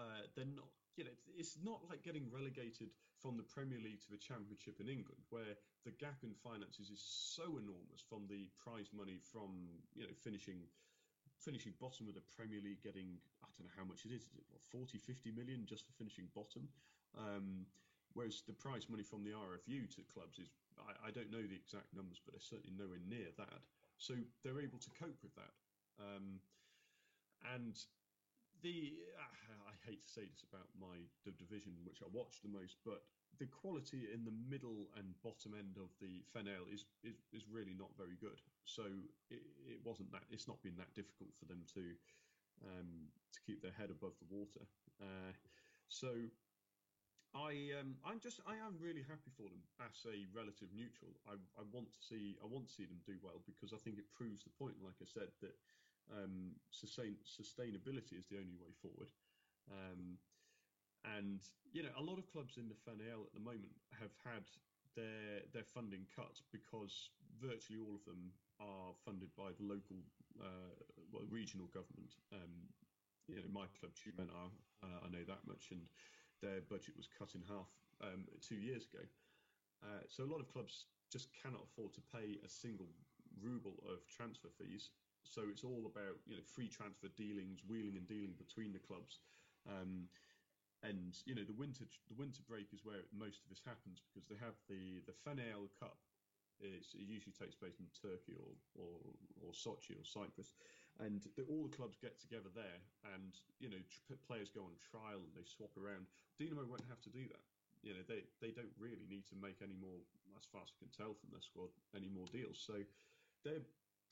[0.00, 2.88] uh, they're not you know it's not like getting relegated
[3.20, 5.52] from the Premier League to the Championship in England, where
[5.84, 10.64] the gap in finances is so enormous from the prize money from you know finishing
[11.40, 14.40] finishing bottom of the Premier League, getting I don't know how much it is, is
[14.40, 16.68] it what, 40, 50 million just for finishing bottom?
[17.16, 17.64] Um,
[18.12, 21.58] whereas the prize money from the RFU to clubs is I, I, don't know the
[21.58, 23.60] exact numbers, but they're certainly nowhere near that.
[23.98, 25.54] So they're able to cope with that.
[25.98, 26.40] Um,
[27.56, 27.74] and
[28.62, 32.52] the uh, I hate to say this about my the division which I watch the
[32.52, 33.02] most, but
[33.38, 37.72] the quality in the middle and bottom end of the FNL is, is, is really
[37.72, 38.36] not very good.
[38.68, 38.84] So
[39.30, 41.96] it, it wasn't that it's not been that difficult for them to
[42.60, 44.68] um, to keep their head above the water.
[45.00, 45.32] Uh,
[45.88, 46.12] so
[47.32, 51.14] I um, I'm just I am really happy for them as a relative neutral.
[51.24, 53.96] I, I want to see I want to see them do well because I think
[53.96, 54.76] it proves the point.
[54.82, 55.54] Like I said, that
[56.12, 59.10] um, sustain sustainability is the only way forward.
[59.70, 60.18] Um,
[61.04, 61.40] and
[61.72, 64.44] you know, a lot of clubs in the FNL at the moment have had
[64.96, 69.96] their their funding cut because virtually all of them are funded by the local,
[70.40, 70.76] uh,
[71.12, 72.12] well, regional government.
[72.32, 72.68] Um,
[73.26, 74.50] you know, my club, Tyumen, are,
[74.82, 75.80] uh, I know that much, and
[76.42, 77.70] their budget was cut in half
[78.02, 79.04] um, two years ago.
[79.80, 82.88] Uh, so a lot of clubs just cannot afford to pay a single
[83.40, 84.90] ruble of transfer fees.
[85.24, 89.20] So it's all about you know free transfer dealings, wheeling and dealing between the clubs.
[89.68, 90.08] Um,
[90.82, 94.26] and you know the winter the winter break is where most of this happens because
[94.28, 95.98] they have the the FNL Cup.
[96.60, 99.00] It's, it usually takes place in Turkey or, or
[99.40, 100.52] or Sochi or Cyprus,
[101.00, 102.80] and the, all the clubs get together there,
[103.16, 106.08] and you know tr- players go on trial and they swap around.
[106.38, 107.44] Dinamo won't have to do that.
[107.82, 110.04] You know they they don't really need to make any more,
[110.36, 112.60] as far as I can tell from their squad, any more deals.
[112.60, 112.84] So
[113.44, 113.64] they're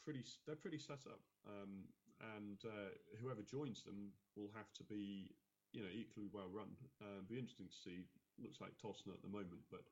[0.04, 1.87] pretty they're pretty set up, um,
[2.38, 5.30] and uh, whoever joins them will have to be
[5.72, 6.72] you know, equally well run.
[7.00, 8.08] Uh, be interesting to see.
[8.40, 9.82] Looks like Tosno at the moment, but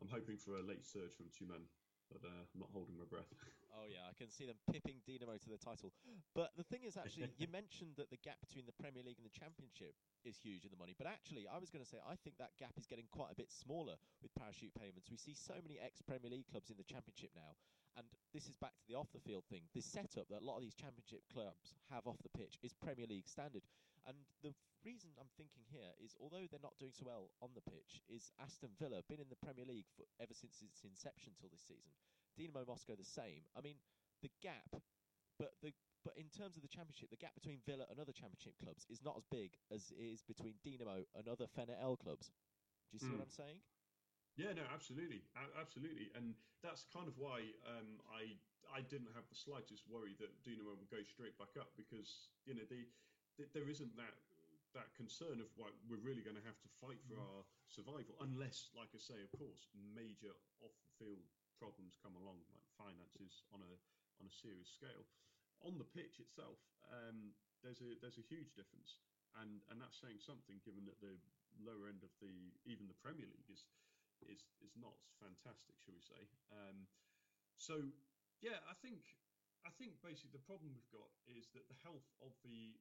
[0.00, 1.66] I'm hoping for a late surge from Tyumen.
[2.10, 3.30] But uh, I'm not holding my breath.
[3.70, 5.94] Oh yeah, I can see them pipping Dinamo to the title.
[6.34, 9.24] But the thing is, actually, you mentioned that the gap between the Premier League and
[9.24, 9.94] the Championship
[10.26, 10.92] is huge in the money.
[10.98, 13.38] But actually, I was going to say I think that gap is getting quite a
[13.38, 15.06] bit smaller with parachute payments.
[15.06, 17.54] We see so many ex-Premier League clubs in the Championship now,
[17.96, 19.66] and this is back to the off-the-field thing.
[19.74, 23.06] This setup that a lot of these Championship clubs have off the pitch is Premier
[23.06, 23.66] League standard.
[24.06, 24.54] And the
[24.86, 28.32] reason I'm thinking here is, although they're not doing so well on the pitch, is
[28.40, 31.92] Aston Villa been in the Premier League for ever since its inception till this season.
[32.38, 33.44] Dinamo Moscow the same.
[33.52, 33.76] I mean,
[34.22, 34.80] the gap,
[35.36, 38.56] but the but in terms of the championship, the gap between Villa and other championship
[38.56, 42.32] clubs is not as big as it is between Dinamo and other FNL clubs.
[42.88, 43.20] Do you see mm.
[43.20, 43.36] what hmm.
[43.36, 43.60] I'm saying?
[44.40, 46.32] Yeah, no, absolutely, A- absolutely, and
[46.64, 48.40] that's kind of why um, I
[48.72, 52.56] I didn't have the slightest worry that Dinamo would go straight back up because you
[52.56, 52.88] know the
[53.52, 54.16] there isn't that
[54.72, 57.26] that concern of what we're really going to have to fight for mm.
[57.26, 60.30] our survival, unless, like I say, of course, major
[60.62, 61.26] off the field
[61.58, 63.72] problems come along, like finances on a
[64.22, 65.04] on a serious scale.
[65.68, 66.56] On the pitch itself,
[66.88, 69.04] um, there's a there's a huge difference,
[69.36, 71.18] and and that's saying something given that the
[71.60, 72.32] lower end of the
[72.64, 73.68] even the Premier League is
[74.28, 76.28] is is not fantastic, shall we say?
[76.52, 76.88] Um,
[77.56, 77.92] so
[78.40, 79.16] yeah, I think
[79.64, 82.80] I think basically the problem we've got is that the health of the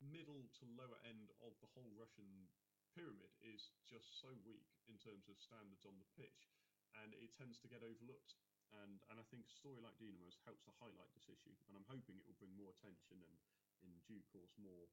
[0.00, 2.48] middle to lower end of the whole Russian
[2.92, 6.48] pyramid is just so weak in terms of standards on the pitch,
[6.96, 8.36] and it tends to get overlooked.
[8.72, 11.86] And and I think a story like Dinamo's helps to highlight this issue, and I'm
[11.86, 13.36] hoping it will bring more attention and,
[13.84, 14.88] in due course, more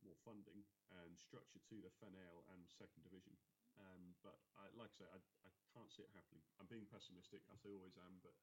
[0.00, 0.64] more funding
[1.04, 3.36] and structure to the FNL and second division.
[3.80, 6.44] Um, but I, like I say, I, I can't see it happening.
[6.60, 8.36] I'm being pessimistic, as I always am, but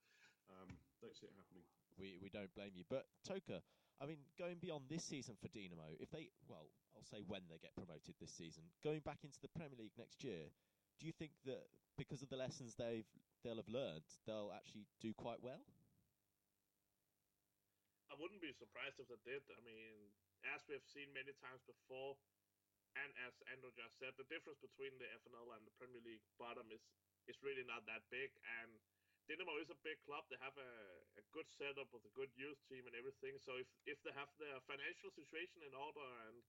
[0.50, 1.64] um, don't see it happening.
[1.98, 2.86] We we don't blame you.
[2.90, 3.62] But Toke,
[4.02, 7.62] I mean, going beyond this season for Dinamo, if they, well, I'll say when they
[7.62, 10.50] get promoted this season, going back into the Premier League next year,
[10.98, 13.10] do you think that because of the lessons they've
[13.46, 15.62] they'll have learned, they'll actually do quite well?
[18.08, 19.44] I wouldn't be surprised if they did.
[19.52, 20.10] I mean,
[20.56, 22.16] as we have seen many times before,
[23.04, 26.66] and as Andrew just said, the difference between the FNL and the Premier League bottom
[26.74, 26.82] is
[27.28, 28.32] is really not that big,
[28.64, 28.72] and
[29.28, 30.24] Dinamo is a big club.
[30.32, 30.72] They have a,
[31.20, 33.36] a good setup with a good youth team and everything.
[33.44, 36.40] So if if they have their financial situation in order and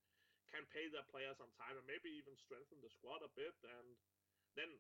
[0.55, 3.87] can pay their players on time and maybe even strengthen the squad a bit, and
[4.55, 4.71] then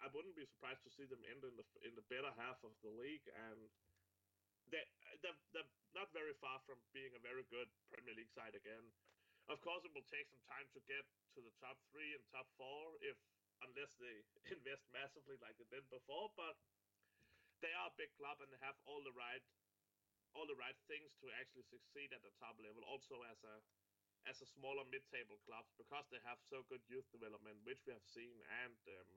[0.00, 2.72] I wouldn't be surprised to see them end in the in the better half of
[2.80, 3.28] the league.
[3.28, 3.68] And
[4.72, 4.82] they
[5.20, 8.84] they're, they're not very far from being a very good Premier League side again.
[9.46, 12.50] Of course, it will take some time to get to the top three and top
[12.58, 13.14] four if
[13.62, 14.16] unless they
[14.56, 16.58] invest massively like they did before, but
[17.62, 19.42] they are a big club and they have all the right
[20.36, 22.84] all the right things to actually succeed at the top level.
[22.84, 23.56] Also as a
[24.26, 28.02] as a smaller mid-table club because they have so good youth development, which we have
[28.02, 29.10] seen, and um,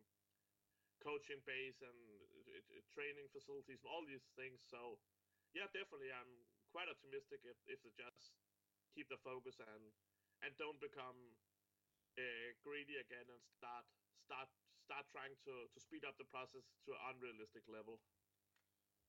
[1.01, 4.61] coaching base and uh, uh, training facilities and all these things.
[4.61, 5.01] So
[5.57, 8.37] yeah, definitely, I'm quite optimistic if if they just
[8.93, 9.89] keep the focus and
[10.43, 11.17] and don't become
[12.17, 13.85] uh, greedy again and start
[14.23, 14.49] start
[14.83, 17.99] start trying to to speed up the process to an unrealistic level.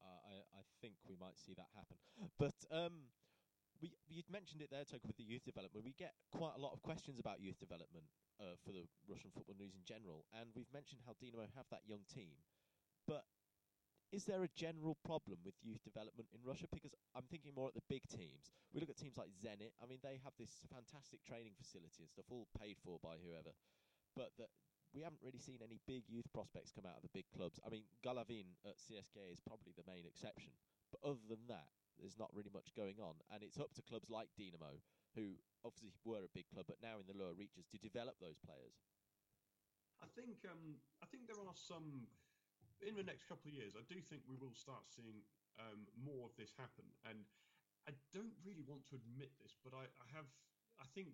[0.01, 2.01] Uh, I, I think we might see that happen.
[2.41, 3.13] But um,
[3.81, 5.85] we you mentioned it there, Toke, with the youth development.
[5.85, 8.09] We get quite a lot of questions about youth development
[8.41, 11.85] uh, for the Russian football news in general, and we've mentioned how Dinamo have that
[11.85, 12.41] young team.
[14.11, 16.67] Is there a general problem with youth development in Russia?
[16.67, 18.51] Because I'm thinking more at the big teams.
[18.75, 19.71] We look at teams like Zenit.
[19.79, 23.55] I mean, they have this fantastic training facility and stuff, all paid for by whoever.
[24.19, 24.51] But the,
[24.91, 27.63] we haven't really seen any big youth prospects come out of the big clubs.
[27.63, 30.59] I mean, Golovin at CSKA is probably the main exception.
[30.91, 31.71] But other than that,
[32.03, 33.15] there's not really much going on.
[33.31, 34.83] And it's up to clubs like Dinamo,
[35.15, 38.43] who obviously were a big club, but now in the lower reaches, to develop those
[38.43, 38.75] players.
[40.03, 42.09] I think um, I think there are some
[42.85, 43.77] in the next couple of years.
[43.77, 45.21] I do think we will start seeing
[45.61, 47.25] um, more of this happen, and
[47.89, 50.29] I don't really want to admit this, but I, I have
[50.81, 51.13] I think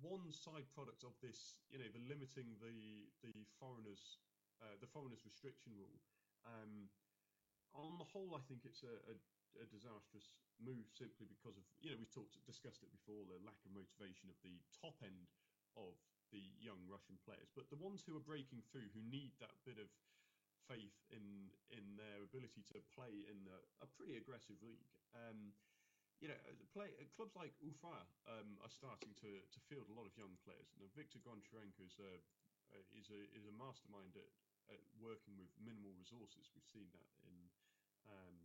[0.00, 4.20] one side product of this, you know, the limiting the the foreigners
[4.62, 5.98] uh, the foreigners restriction rule.
[6.46, 6.90] Um,
[7.76, 9.14] on the whole, I think it's a, a,
[9.60, 13.58] a, disastrous move simply because of you know we've talked discussed it before the lack
[13.62, 15.30] of motivation of the top end
[15.78, 15.94] of
[16.34, 19.80] the young Russian players, but the ones who are breaking through who need that bit
[19.80, 19.88] of
[20.68, 24.84] faith in in their ability to play in a, pretty aggressive league.
[25.16, 25.56] Um,
[26.20, 29.94] you know, uh, play uh, clubs like Ufa um, are starting to, to field a
[29.94, 30.66] lot of young players.
[30.74, 32.12] Now, Viktor Goncharenko is a,
[32.74, 34.30] uh, is a is a mastermind at,
[34.70, 36.50] at, working with minimal resources.
[36.52, 37.36] We've seen that in
[38.10, 38.38] um,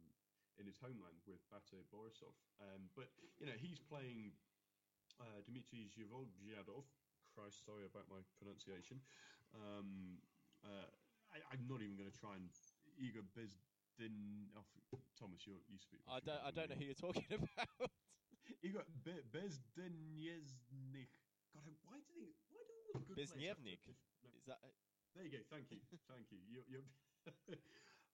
[0.62, 2.38] in his homeland with Bate Borisov.
[2.62, 3.09] Um, but
[3.41, 4.38] you know, he's playing
[5.17, 6.86] uh, Dmitry Zhivoglyadov.
[7.33, 9.01] Christ, sorry about my pronunciation.
[9.57, 10.21] Um,
[10.62, 10.93] uh,
[11.34, 12.47] I, am not even going to try and
[13.01, 13.57] Igor Bez
[13.97, 14.66] then oh,
[15.18, 16.01] Thomas, you you speak.
[16.10, 17.89] I don't I don't know who you're talking about.
[18.74, 21.14] got Be- Bezdenieznik.
[21.53, 22.34] God, why do they?
[22.49, 23.86] Why do all the good Beznievnik?
[23.86, 24.34] No.
[24.34, 24.57] Is that?
[25.14, 25.45] There you go.
[25.53, 25.78] Thank you.
[26.10, 26.41] Thank you.
[26.49, 26.66] You.
[26.66, 26.82] you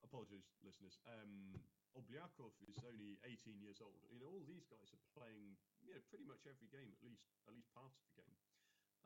[0.04, 1.00] apologies, listeners.
[1.08, 1.56] Um,
[1.96, 4.00] Oblyakov is only 18 years old.
[4.12, 7.24] You know, all these guys are playing, you know, pretty much every game, at least
[7.48, 8.36] at least part of the game.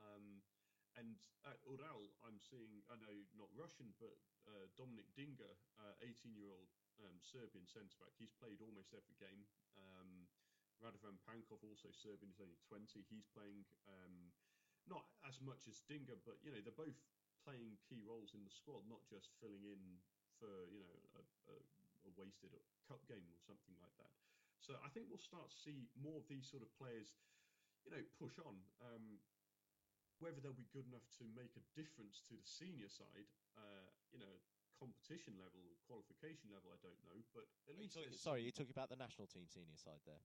[0.01, 0.41] Um,
[0.97, 4.15] and at Ural, I'm seeing, I know not Russian, but
[4.47, 5.49] uh, Dominik Dinga,
[5.99, 6.71] 18 uh, year old
[7.03, 8.15] um, Serbian centre back.
[8.15, 9.43] He's played almost every game.
[9.75, 10.29] Um,
[10.79, 13.03] Radovan Pankov, also Serbian, is only 20.
[13.07, 14.31] He's playing um,
[14.87, 16.99] not as much as Dinga, but you know they're both
[17.43, 19.81] playing key roles in the squad, not just filling in
[20.39, 21.55] for you know a, a,
[22.07, 22.51] a wasted
[22.87, 24.11] cup game or something like that.
[24.59, 27.19] So I think we'll start to see more of these sort of players,
[27.83, 28.55] you know, push on.
[28.79, 29.19] Um,
[30.23, 33.27] whether they'll be good enough to make a difference to the senior side,
[33.59, 34.31] uh, you know,
[34.79, 37.19] competition level, qualification level, I don't know.
[37.35, 40.23] But at Are you talking, sorry, you're talking about the national team senior side there.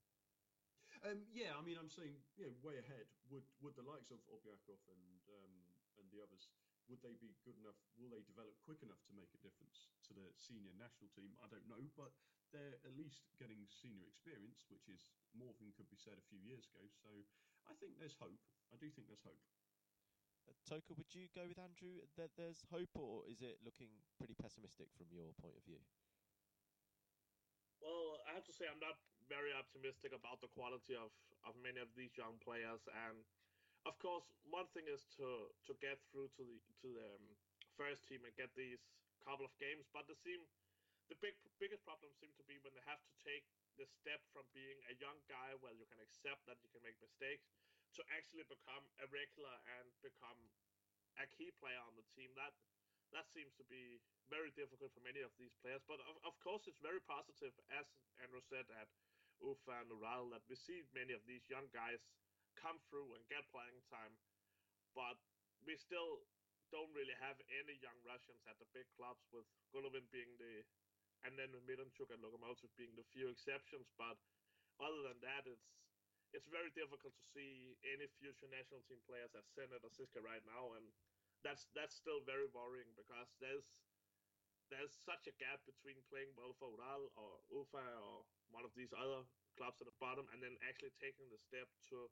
[1.04, 3.10] Um, yeah, I mean, I'm saying, you know, way ahead.
[3.30, 5.54] Would would the likes of Obyakov and um,
[6.00, 6.48] and the others
[6.88, 7.76] would they be good enough?
[8.00, 11.36] Will they develop quick enough to make a difference to the senior national team?
[11.44, 12.16] I don't know, but
[12.48, 15.04] they're at least getting senior experience, which is
[15.36, 16.80] more than could be said a few years ago.
[17.04, 17.12] So
[17.68, 18.40] I think there's hope.
[18.72, 19.38] I do think there's hope.
[20.48, 22.00] Uh, Toke, would you go with Andrew?
[22.16, 25.80] That there's hope, or is it looking pretty pessimistic from your point of view?
[27.84, 28.96] Well, I have to say I'm not
[29.28, 31.12] very optimistic about the quality of,
[31.44, 33.20] of many of these young players, and
[33.84, 37.24] of course, one thing is to to get through to the to the um,
[37.76, 38.80] first team and get these
[39.22, 40.40] couple of games, but the seem
[41.12, 43.44] the big biggest problem seems to be when they have to take
[43.76, 46.98] the step from being a young guy where you can accept that you can make
[46.98, 47.46] mistakes
[47.96, 50.38] to actually become a regular and become
[51.18, 52.30] a key player on the team.
[52.36, 52.52] That
[53.16, 55.80] that seems to be very difficult for many of these players.
[55.88, 57.88] But of, of course, it's very positive, as
[58.20, 58.88] Andrew said at
[59.40, 62.04] Ufa and Ural, that we see many of these young guys
[62.60, 64.12] come through and get playing time.
[64.92, 65.16] But
[65.64, 66.20] we still
[66.68, 70.64] don't really have any young Russians at the big clubs, with Golovin being the,
[71.24, 73.88] and then Miranchuk and Lokomotiv being the few exceptions.
[73.96, 74.20] But
[74.76, 75.64] other than that, it's
[76.36, 80.44] it's very difficult to see any future national team players at Zenit or CSKA right
[80.44, 80.92] now, and
[81.44, 83.72] that's that's still very worrying because there's
[84.68, 88.92] there's such a gap between playing well for Ural or Ufa or one of these
[88.92, 89.24] other
[89.56, 92.08] clubs at the bottom, and then actually taking the step to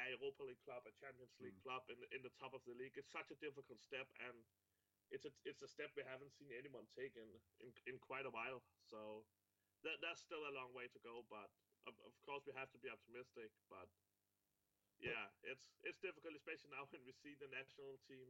[0.00, 1.64] a Europa League club, a Champions League Mm.
[1.64, 2.96] club in in the top of the league.
[2.96, 4.36] It's such a difficult step, and
[5.12, 7.28] it's a it's a step we haven't seen anyone take in
[7.60, 8.64] in, in quite a while.
[8.88, 9.24] So
[9.84, 11.48] that that's still a long way to go, but
[11.86, 13.50] of, of course we have to be optimistic.
[13.70, 13.88] But
[14.98, 18.26] yeah, it's it's difficult, especially now when we see the national team.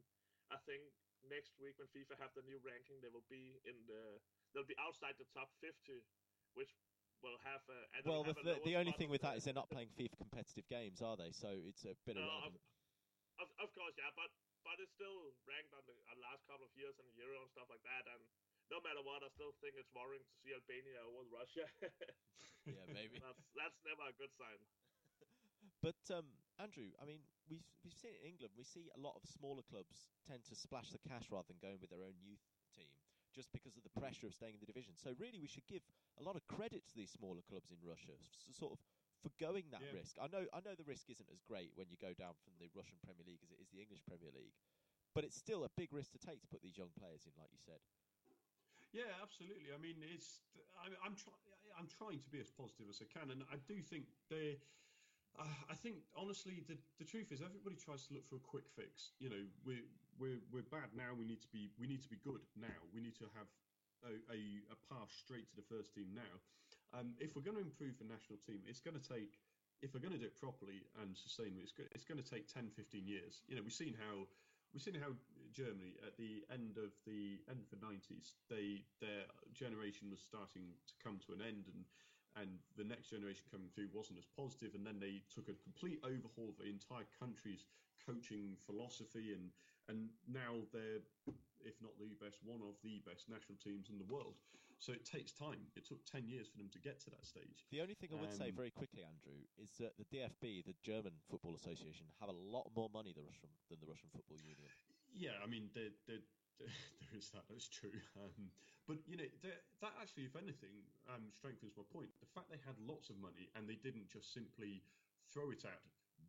[0.46, 0.94] I think
[1.26, 4.22] next week when FIFA have the new ranking, they will be in the
[4.54, 6.06] they'll be outside the top 50,
[6.54, 6.70] which
[7.22, 7.78] will have a.
[8.06, 10.66] Well, the, have the, the only thing with that is they're not playing FIFA competitive
[10.68, 11.32] games, are they?
[11.32, 12.62] So it's a bit No, irrelevant.
[13.36, 14.30] Of, of course, yeah, but
[14.64, 17.68] but it's still ranked on the on last couple of years and Euro and stuff
[17.68, 18.04] like that.
[18.08, 18.22] And
[18.70, 21.66] no matter what, I still think it's worrying to see Albania over Russia.
[22.66, 23.18] yeah, maybe.
[23.22, 24.58] that's that's never a good sign.
[25.82, 26.26] But um,
[26.58, 28.54] Andrew, I mean, we've we've seen it in England.
[28.58, 31.78] We see a lot of smaller clubs tend to splash the cash rather than going
[31.82, 32.42] with their own youth
[32.74, 32.90] team,
[33.34, 34.94] just because of the pressure of staying in the division.
[34.98, 35.82] So really, we should give
[36.18, 38.80] a lot of credit to these smaller clubs in Russia, s- sort of
[39.22, 39.94] for going that Yeah.
[39.94, 40.18] risk.
[40.18, 42.70] I know I know the risk isn't as great when you go down from the
[42.74, 44.56] Russian Premier League as it is the English Premier League,
[45.14, 47.52] but it's still a big risk to take to put these young players in, like
[47.52, 47.82] you said.
[48.96, 49.76] Yeah, absolutely.
[49.76, 50.40] I mean, it's
[50.80, 51.44] I, I'm trying
[51.76, 54.56] I'm trying to be as positive as I can, and I do think they.
[55.36, 59.12] I think honestly, the, the truth is everybody tries to look for a quick fix.
[59.20, 59.84] You know, we're
[60.16, 61.12] we're we're bad now.
[61.12, 62.80] We need to be we need to be good now.
[62.96, 63.44] We need to have
[64.08, 64.40] a, a,
[64.72, 66.34] a path straight to the first team now.
[66.96, 69.36] Um, if we're going to improve the national team, it's going to take
[69.84, 72.48] if we're going to do it properly and sustainably, it's, go, it's going to take
[72.48, 73.44] 10, 15 years.
[73.44, 74.24] You know, we've seen how
[74.72, 75.12] we've seen how
[75.52, 80.74] Germany at the end of the end of the nineties, they their generation was starting
[80.86, 81.84] to come to an end, and
[82.36, 84.74] and the next generation coming through wasn't as positive.
[84.74, 87.64] and then they took a complete overhaul of the entire country's
[88.04, 89.50] coaching philosophy, and
[89.88, 91.00] and now they're
[91.64, 94.38] if not the best, one of the best national teams in the world.
[94.78, 95.66] So it takes time.
[95.74, 97.64] It took ten years for them to get to that stage.
[97.72, 100.76] The only thing I would say Um, very quickly, Andrew, is that the DFB, the
[100.84, 104.38] German Football Association, have a lot more money than the Russian than the Russian Football
[104.38, 104.68] Union.
[105.16, 106.20] Yeah, I mean, there, there,
[106.60, 107.48] there is that.
[107.48, 107.96] That's true.
[108.20, 108.52] Um,
[108.84, 112.12] but you know, there- that actually, if anything, um, strengthens my point.
[112.20, 114.84] The fact they had lots of money and they didn't just simply
[115.32, 115.80] throw it at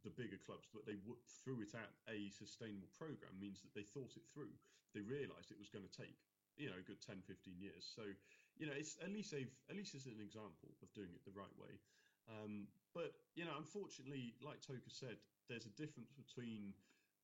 [0.04, 3.84] the bigger clubs, but they w- threw it at a sustainable program means that they
[3.84, 4.52] thought it through.
[4.96, 6.16] They realised it was going to take
[6.58, 7.84] you know a good 10, 15 years.
[7.86, 8.04] So
[8.58, 11.36] you know, it's at least they've at least it's an example of doing it the
[11.36, 11.78] right way.
[12.28, 15.18] Um, but you know, unfortunately, like Toke said,
[15.48, 16.74] there's a difference between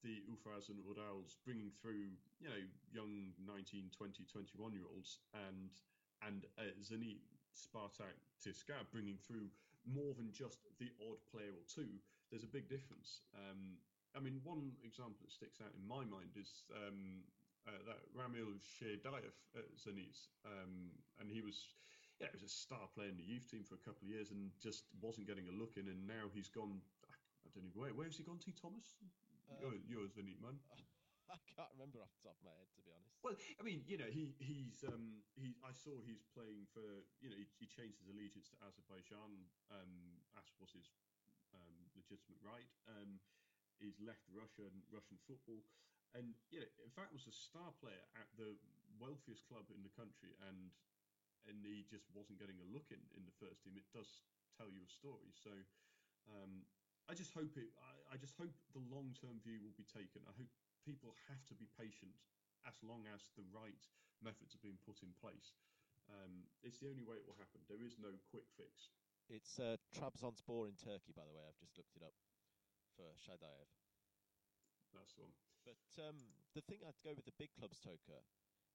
[0.03, 2.11] the Ufas and Urals bringing through,
[2.43, 5.71] you know, young 19, 20, 21 year olds and
[6.23, 7.19] and uh, Zenit,
[7.51, 9.47] Spartak, CSKA bringing through
[9.83, 11.99] more than just the odd player or two.
[12.31, 13.23] There's a big difference.
[13.35, 13.75] Um,
[14.15, 17.23] I mean, one example that sticks out in my mind is um,
[17.67, 21.75] uh, that Ramil Sheydayev at Zenit, um, and he was.
[22.21, 24.29] Yeah, he was a star player in the youth team for a couple of years
[24.29, 25.89] and just wasn't getting a look in.
[25.89, 26.77] And now he's gone.
[27.09, 27.93] I don't even know where.
[27.97, 28.85] Where has he gone to, Thomas?
[29.59, 30.59] You're, Um, you're a Zenit man.
[31.31, 33.17] I can't remember off the top of my head, to be honest.
[33.23, 36.83] Well, I mean, you know, he he's um he I saw he's playing for
[37.23, 40.91] you know he, he changed his allegiance to Azerbaijan um as was his
[41.55, 42.69] um, legitimate right.
[42.89, 43.21] Um,
[43.79, 45.63] he's left Russia and Russian football,
[46.13, 48.57] and you know, in fact, was a star player at the
[48.99, 50.73] wealthiest club in the country, and
[51.47, 53.77] and he just wasn't getting a look in in the first team.
[53.77, 54.23] It does
[54.57, 55.31] tell you a story.
[55.33, 55.51] So
[56.29, 56.65] um,
[57.09, 57.71] I just hope it.
[57.83, 60.23] I, I just hope the long term view will be taken.
[60.23, 60.51] I hope
[60.87, 62.15] people have to be patient
[62.63, 63.83] as long as the right
[64.23, 65.55] methods are being put in place.
[66.07, 67.63] Um, it's the only way it will happen.
[67.67, 68.91] There is no quick fix.
[69.31, 71.43] It's uh, Trabzonspor in Turkey, by the way.
[71.47, 72.15] I've just looked it up
[72.95, 73.67] for Sheydayev.
[74.91, 75.35] That's the one.
[75.63, 76.19] But um,
[76.55, 78.03] the thing I'd go with the big clubs, Toke,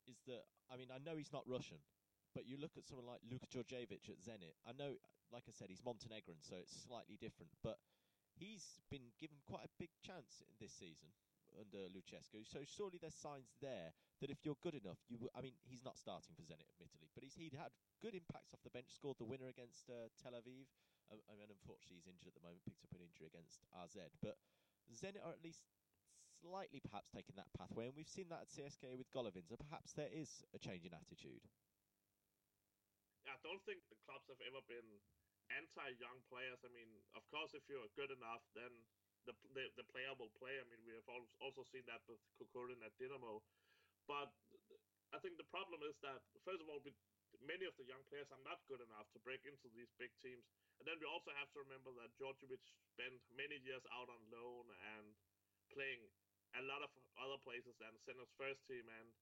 [0.08, 1.78] is that I mean I know he's not Russian,
[2.32, 4.56] but you look at someone like Luka Djordjevic at Zenit.
[4.64, 4.96] I know,
[5.28, 7.52] like I said, he's Montenegrin, so it's slightly different.
[7.60, 7.76] But
[8.38, 11.10] he's been given quite a big chance this season
[11.58, 12.46] under Lucescu.
[12.46, 15.18] So surely there's signs there that if you're good enough, you.
[15.18, 18.54] W- I mean, he's not starting for Zenit, admittedly, but he's he'd had good impacts
[18.54, 18.90] off the bench.
[18.94, 20.70] Scored the winner against uh, Tel Aviv.
[21.10, 22.62] Um, I mean, unfortunately, he's injured at the moment.
[22.68, 24.36] Picked up an injury against AZ, but
[24.92, 25.64] Zenit are at least
[26.40, 29.48] slightly perhaps taking that pathway, and we've seen that at CSK with Golovin.
[29.48, 31.42] So perhaps there is a change in attitude.
[33.28, 34.88] I don't think the clubs have ever been
[35.52, 36.60] anti-young players.
[36.64, 36.88] I mean,
[37.32, 38.70] course, if you're good enough, then
[39.28, 40.56] the the, the player will play.
[40.56, 41.08] I mean, we have
[41.40, 43.44] also seen that with Kokorin at Dynamo.
[44.08, 44.32] But
[45.12, 46.80] I think the problem is that first of all,
[47.44, 50.44] many of the young players are not good enough to break into these big teams.
[50.80, 52.62] And then we also have to remember that Djordjevic
[52.96, 54.64] spent many years out on loan
[54.96, 55.12] and
[55.72, 56.00] playing
[56.56, 56.88] a lot of
[57.20, 58.88] other places than Zenit's first team.
[58.88, 59.12] And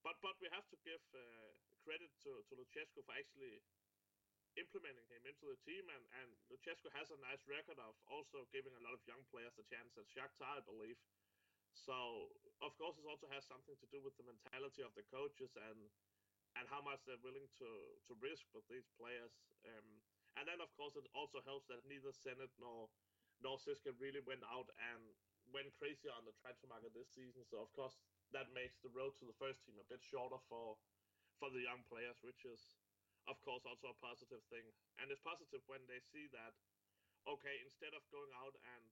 [0.00, 1.52] but but we have to give uh,
[1.84, 3.60] credit to to Lucescu for actually
[4.58, 8.74] implementing him into the team, and and Lucescu has a nice record of also giving
[8.74, 10.98] a lot of young players a chance at Shakhtar, I believe.
[11.74, 12.30] So
[12.60, 15.90] of course, it also has something to do with the mentality of the coaches and
[16.58, 17.70] and how much they're willing to
[18.10, 19.32] to risk with these players.
[19.66, 20.02] Um,
[20.38, 22.90] and then of course, it also helps that neither Zenit nor
[23.40, 25.02] nor CSKA really went out and
[25.50, 27.42] went crazy on the transfer market this season.
[27.46, 27.96] So of course,
[28.34, 30.76] that makes the road to the first team a bit shorter for
[31.38, 32.79] for the young players, which is
[33.28, 34.64] of course also a positive thing.
[35.00, 36.54] And it's positive when they see that
[37.28, 38.84] okay, instead of going out and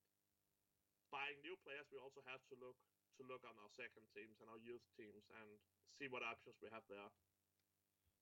[1.09, 2.77] buying new players, we also have to look
[3.17, 5.49] to look on our second teams and our youth teams and
[5.99, 7.11] see what options we have there.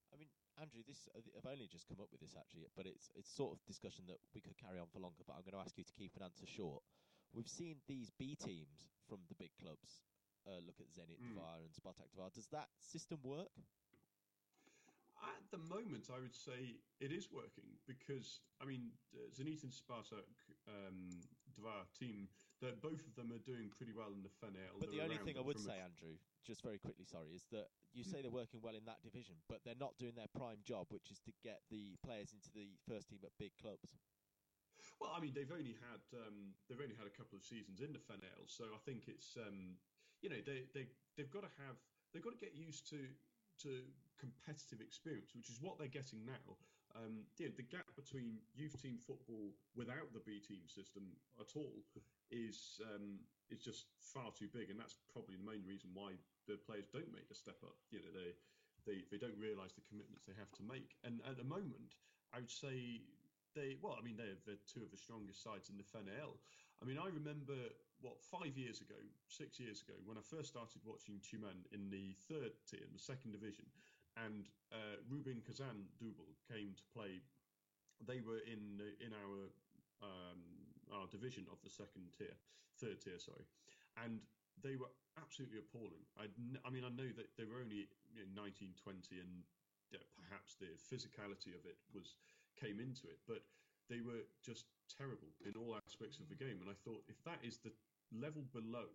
[0.08, 3.10] I mean, Andrew, this uh, I've only just come up with this actually, but it's
[3.18, 5.26] it's sort of discussion that we could carry on for longer.
[5.26, 6.80] But I'm going to ask you to keep an answer short.
[7.34, 10.06] We've seen these B teams from the big clubs
[10.46, 11.34] uh, look at Zenit Mm.
[11.34, 12.32] Dvar and Spartak Dvar.
[12.32, 13.50] Does that system work?
[15.22, 19.72] At the moment, I would say it is working because I mean, uh, Zenit and
[19.72, 20.28] Spartak
[20.68, 21.08] um,
[21.56, 22.28] Dvar team,
[22.60, 24.76] that both of them are doing pretty well in the FNL.
[24.76, 27.48] But the only thing I would from a say, Andrew, just very quickly, sorry, is
[27.52, 30.60] that you say they're working well in that division, but they're not doing their prime
[30.68, 33.88] job, which is to get the players into the first team at big clubs.
[35.00, 37.96] Well, I mean, they've only had um, they've only had a couple of seasons in
[37.96, 39.80] the FNL, so I think it's um,
[40.20, 41.80] you know they they they've got to have
[42.12, 43.00] they've got to get used to
[43.62, 43.84] to
[44.18, 46.56] competitive experience, which is what they're getting now.
[46.96, 51.04] Um, yeah, the gap between youth team football without the B team system
[51.36, 51.84] at all
[52.30, 56.16] is um, is just far too big, and that's probably the main reason why
[56.48, 57.76] the players don't make the step up.
[57.92, 58.32] You know, they
[58.88, 62.00] they they don't realise the commitments they have to make, and at the moment,
[62.32, 63.04] I would say
[63.52, 66.40] they well, I mean they're they're two of the strongest sides in the FNL.
[66.82, 67.56] I mean, I remember
[68.00, 68.98] what five years ago,
[69.28, 73.00] six years ago, when I first started watching Tyumen in the third tier, in the
[73.00, 73.64] second division,
[74.16, 77.24] and uh, Rubin Kazan Dubal came to play.
[78.04, 79.48] They were in in our
[80.04, 80.40] um,
[80.92, 82.36] our division of the second tier,
[82.76, 83.48] third tier, sorry,
[83.96, 84.20] and
[84.60, 86.04] they were absolutely appalling.
[86.20, 86.28] I,
[86.64, 89.44] I mean, I know that they were only you know, 19, 20, and
[89.92, 92.16] uh, perhaps the physicality of it was
[92.56, 93.44] came into it, but
[93.88, 96.58] they were just terrible in all aspects of the game.
[96.60, 97.72] And I thought, if that is the
[98.14, 98.88] level below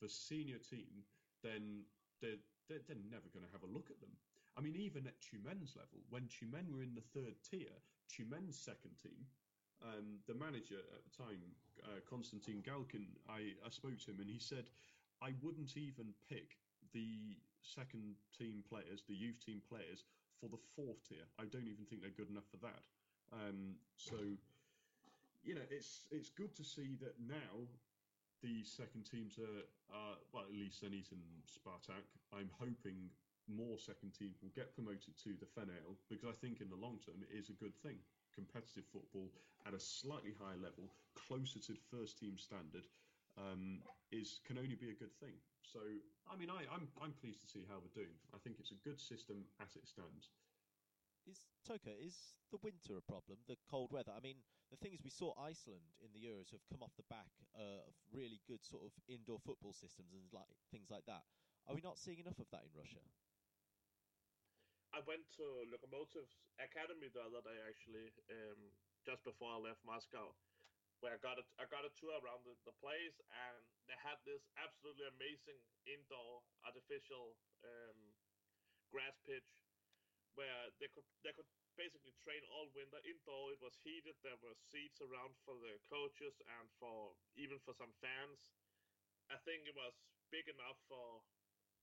[0.00, 1.04] the senior team,
[1.42, 1.84] then
[2.20, 4.12] they're, they're, they're never going to have a look at them.
[4.56, 7.72] I mean, even at Tyumen's level, when Tyumen were in the third tier,
[8.10, 9.22] Tyumen's second team,
[9.82, 11.42] um, the manager at the time,
[11.86, 14.66] uh, Konstantin Galkin, I, I spoke to him and he said,
[15.22, 16.58] I wouldn't even pick
[16.92, 20.02] the second team players, the youth team players,
[20.40, 21.26] for the fourth tier.
[21.38, 22.82] I don't even think they're good enough for that.
[23.32, 24.16] Um, so,
[25.42, 27.68] you know, it's it's good to see that now
[28.42, 32.06] the second teams are, are well, at least Zenit and Spartak.
[32.32, 33.10] I'm hoping
[33.48, 37.00] more second teams will get promoted to the FNL because I think in the long
[37.04, 37.96] term it is a good thing.
[38.34, 39.32] Competitive football
[39.66, 42.86] at a slightly higher level, closer to the first team standard,
[43.36, 45.34] um, is can only be a good thing.
[45.62, 45.80] So,
[46.30, 48.14] I mean, I, I'm I'm pleased to see how we're doing.
[48.32, 50.30] I think it's a good system as it stands.
[51.28, 53.44] Is Toke is the winter a problem?
[53.44, 54.16] The cold weather.
[54.16, 54.40] I mean,
[54.72, 57.84] the thing is, we saw Iceland in the Euros have come off the back uh,
[57.84, 61.28] of really good sort of indoor football systems and like things like that.
[61.68, 63.04] Are we not seeing enough of that in Russia?
[64.96, 68.72] I went to Lokomotiv's academy the other day actually, um,
[69.04, 70.32] just before I left Moscow,
[71.04, 74.16] where I got a I got a tour around the, the place, and they had
[74.24, 77.36] this absolutely amazing indoor artificial
[77.68, 78.16] um,
[78.88, 79.52] grass pitch
[80.38, 83.50] where they could they could basically train all winter indoor.
[83.50, 84.14] It was heated.
[84.22, 88.54] There were seats around for the coaches and for even for some fans.
[89.28, 89.98] I think it was
[90.30, 91.26] big enough for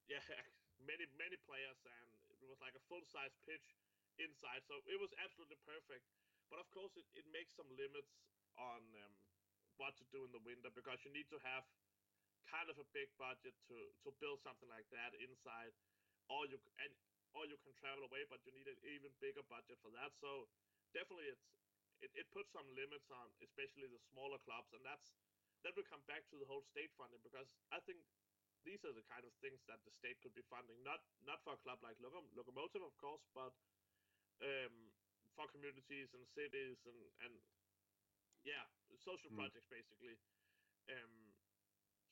[0.07, 0.23] yeah
[0.89, 2.07] many many players, and
[2.39, 3.75] it was like a full size pitch
[4.17, 4.63] inside.
[4.63, 6.07] So it was absolutely perfect.
[6.47, 8.15] But of course, it, it makes some limits
[8.55, 9.13] on um,
[9.75, 11.67] what to do in the winter because you need to have
[12.47, 15.73] kind of a big budget to to build something like that inside,
[16.31, 16.93] or you and
[17.35, 20.11] or you can travel away, but you need an even bigger budget for that.
[20.23, 20.47] So
[20.95, 21.45] definitely, it's
[22.01, 25.07] it, it puts some limits on especially the smaller clubs, and that's
[25.63, 27.99] that will come back to the whole state funding because I think
[28.63, 30.79] these are the kind of things that the state could be funding.
[30.83, 33.53] Not not for a club like Locom- Lokomotiv, of course, but
[34.41, 34.75] um,
[35.35, 37.33] for communities and cities and and
[38.45, 38.65] yeah,
[39.03, 39.37] social Mm.
[39.37, 40.15] projects basically.
[40.87, 41.33] Um,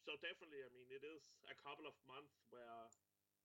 [0.04, 2.92] so definitely, I mean, it is a couple of months where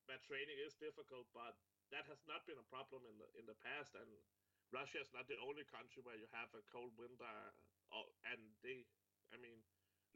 [0.08, 1.52] where training is difficult, but
[1.92, 3.92] that has not been a problem in the in the past.
[3.92, 4.08] And
[4.72, 7.36] Russia is not the only country where you have a cold winter,
[8.32, 8.88] and they,
[9.32, 9.60] I mean,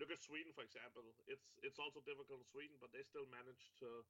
[0.00, 1.04] look at Sweden for example.
[1.28, 4.00] It's it's also difficult in Sweden, but they still manage to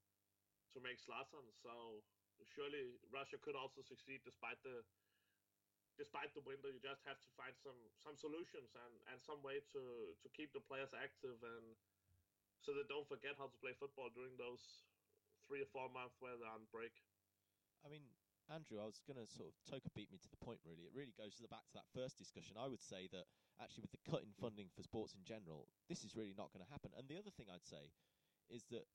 [0.72, 1.51] to make Zlatan.
[1.59, 2.01] So
[2.55, 4.87] surely Russia could also succeed despite the
[5.99, 6.70] despite the winter.
[6.70, 9.83] You just have to find some some solutions and and some way to
[10.14, 11.74] to keep the players active and
[12.62, 14.62] so they don't forget how to play football during those
[15.53, 16.96] three or four they're on break.
[17.84, 18.09] I mean,
[18.48, 20.64] Andrew, I was going to sort of Toke beat me to the point.
[20.64, 22.57] Really, it really goes back to that first discussion.
[22.57, 23.28] I would say that
[23.61, 26.64] actually, with the cut in funding for sports in general, this is really not going
[26.64, 26.96] to happen.
[26.96, 27.92] And the other thing I'd say
[28.48, 28.88] is that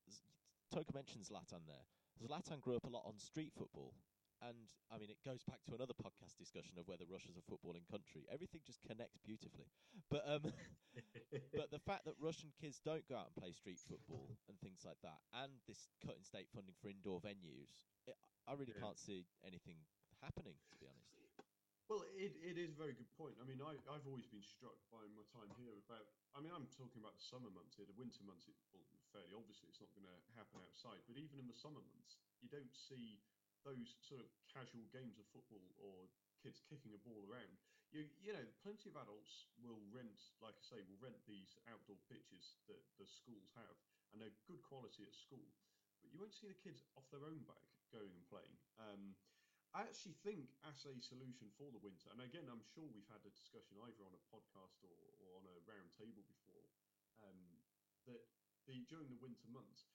[0.74, 1.86] Toke mentions Zlatan there.
[2.18, 3.94] Zlatan grew up a lot on street football.
[4.40, 7.86] And I mean, it goes back to another podcast discussion of whether Russia's a footballing
[7.90, 8.22] country.
[8.30, 9.66] Everything just connects beautifully.
[10.10, 10.46] But um,
[11.58, 14.86] but the fact that Russian kids don't go out and play street football and things
[14.86, 18.14] like that, and this cut in state funding for indoor venues, it,
[18.46, 18.86] I really Yeah.
[18.86, 19.82] can't see anything
[20.22, 20.54] happening.
[20.70, 21.10] To be honest,
[21.88, 23.40] Well, it, it is a very good point.
[23.40, 26.04] I mean, I, I've always been struck by my time here about.
[26.36, 27.88] I mean, I'm talking about the summer months here.
[27.88, 31.00] The winter months, it, well, fairly obviously, it's not going to happen outside.
[31.08, 33.24] But even in the summer months, you don't see
[33.64, 36.10] those sort of casual games of football or
[36.42, 37.58] kids kicking a ball around.
[37.88, 41.96] You, you know, plenty of adults will rent, like I say, will rent these outdoor
[42.06, 43.76] pitches that the schools have,
[44.12, 45.48] and they're good quality at school.
[46.04, 48.56] But you won't see the kids off their own back going and playing.
[48.76, 49.16] Um,
[49.72, 53.24] I actually think as a solution for the winter, and again, I'm sure we've had
[53.24, 56.64] a discussion either on a podcast or, or on a round table before,
[57.20, 57.40] um,
[58.08, 58.24] that
[58.64, 59.88] the during the winter months,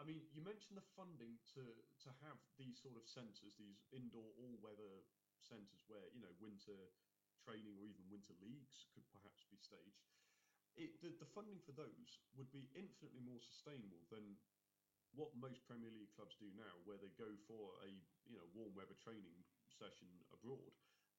[0.00, 4.32] I mean, you mentioned the funding to to have these sort of centres, these indoor
[4.40, 5.04] all-weather
[5.44, 6.88] centres where you know winter
[7.44, 10.08] training or even winter leagues could perhaps be staged.
[10.80, 14.40] It, the, the funding for those would be infinitely more sustainable than
[15.12, 17.90] what most Premier League clubs do now, where they go for a
[18.24, 20.72] you know warm weather training session abroad,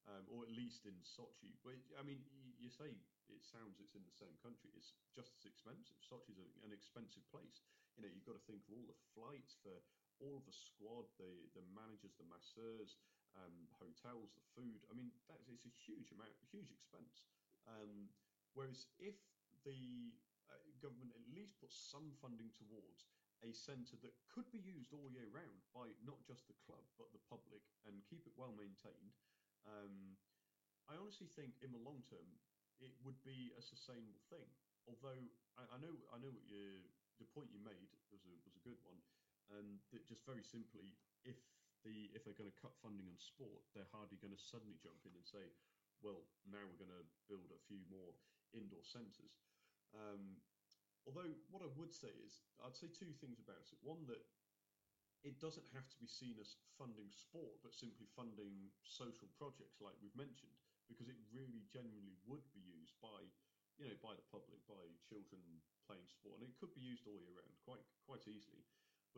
[0.09, 1.53] um, or at least in Sochi.
[1.61, 2.25] But I mean,
[2.57, 2.97] you, say
[3.29, 4.73] it sounds it's in the same country.
[4.73, 6.01] It's just as expensive.
[6.01, 7.61] Sochi's a, an expensive place.
[8.01, 9.77] You know, you've got to think of all the flights for
[10.17, 12.97] all of the squad, the the managers, the masseurs,
[13.37, 14.81] um, hotels, the food.
[14.89, 17.21] I mean, that's it's a huge amount, huge expense.
[17.69, 18.09] Um,
[18.57, 19.21] whereas if
[19.61, 20.17] the
[20.49, 23.05] uh, government at least puts some funding towards
[23.45, 27.13] a centre that could be used all year round by not just the club but
[27.13, 29.13] the public and keep it well maintained.
[29.69, 30.17] Um,
[30.89, 32.41] I honestly think in the long term
[32.81, 34.49] it would be a sustainable thing.
[34.89, 35.21] Although
[35.53, 36.81] I, I know I know what you,
[37.21, 38.97] the point you made was a was a good one,
[39.53, 41.37] and that just very simply, if
[41.85, 44.97] the if they're going to cut funding on sport, they're hardly going to suddenly jump
[45.05, 45.53] in and say,
[46.01, 48.17] well, now we're going to build a few more
[48.53, 49.41] indoor centres.
[49.93, 50.41] Um,
[51.05, 53.77] although what I would say is, I'd say two things about it.
[53.81, 54.21] One that
[55.21, 59.93] it doesn't have to be seen as funding sport, but simply funding social projects like
[60.01, 60.57] we've mentioned,
[60.89, 63.10] because it really genuinely would be used by,
[63.81, 65.41] you know, by the public, by children
[65.89, 68.61] playing sport, and it could be used all year round quite quite easily.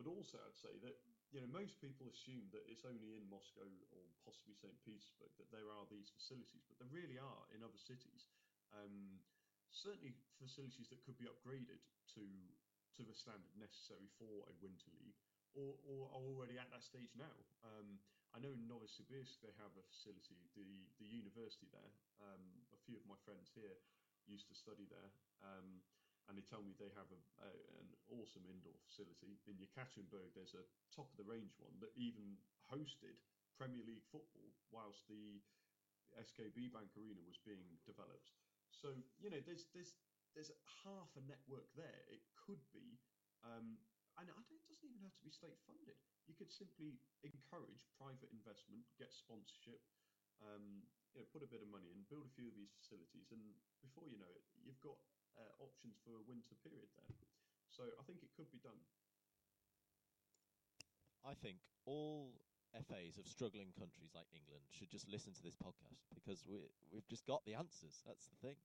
[0.00, 0.96] But also, I'd say that
[1.30, 4.74] you know most people assume that it's only in Moscow or possibly St.
[4.80, 8.26] Petersburg that there are these facilities, but there really are in other cities.
[8.72, 9.20] Um,
[9.68, 11.84] certainly, facilities that could be upgraded
[12.16, 12.24] to
[12.96, 15.18] to the standard necessary for a winter league,
[15.52, 17.36] or, or are already at that stage now.
[17.66, 18.00] Um,
[18.34, 21.94] I know in Novosibirsk they have a facility, the the university there.
[22.18, 22.42] Um,
[22.74, 23.78] a few of my friends here
[24.28, 25.10] used to study there.
[25.44, 25.82] Um,
[26.28, 27.50] and they tell me they have a, a,
[27.84, 29.36] an awesome indoor facility.
[29.44, 32.40] In Yekaterinburg, there's a top of the range one that even
[32.72, 33.20] hosted
[33.60, 35.44] Premier League football whilst the
[36.16, 38.32] SKB Bank Arena was being developed.
[38.72, 39.94] So you know, there's there's
[40.32, 40.50] there's
[40.82, 42.02] half a network there.
[42.10, 42.98] It could be,
[43.46, 43.78] um,
[44.18, 45.94] and it doesn't even have to be state funded.
[46.26, 49.78] You could simply encourage private investment, get sponsorship,
[50.42, 53.30] um, you know, put a bit of money in, build a few of these facilities,
[53.30, 53.42] and
[53.84, 54.98] before you know it, you've got
[55.38, 57.14] uh, options for a winter period there.
[57.70, 58.78] So I think it could be done.
[61.24, 62.36] I think all
[62.74, 66.58] FAs of struggling countries like England should just listen to this podcast because we
[66.90, 68.02] we've just got the answers.
[68.02, 68.58] That's the thing.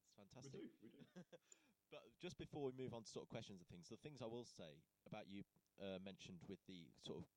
[0.00, 0.56] It's fantastic.
[0.56, 1.02] We do, we do.
[1.92, 4.28] but just before we move on to sort of questions and things, the things I
[4.28, 5.44] will say about you
[5.76, 7.28] uh, mentioned with the sort of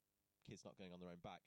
[0.48, 1.44] kids not going on their own back,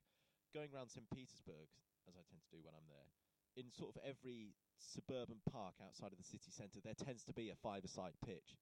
[0.52, 1.68] going around St Petersburg,
[2.08, 3.10] as I tend to do when I'm there,
[3.56, 7.48] in sort of every suburban park outside of the city centre, there tends to be
[7.48, 8.56] a five-a-side pitch,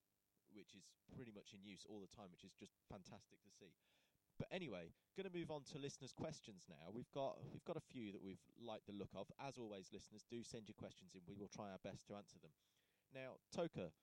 [0.54, 3.74] which is pretty much in use all the time, which is just fantastic to see.
[4.38, 6.90] But anyway, going to move on to listeners' questions now.
[6.90, 9.30] We've got we've got a few that we've liked the look of.
[9.38, 11.22] As always, listeners, do send your questions in.
[11.22, 12.50] We will try our best to answer them.
[13.14, 13.94] Now, Toke,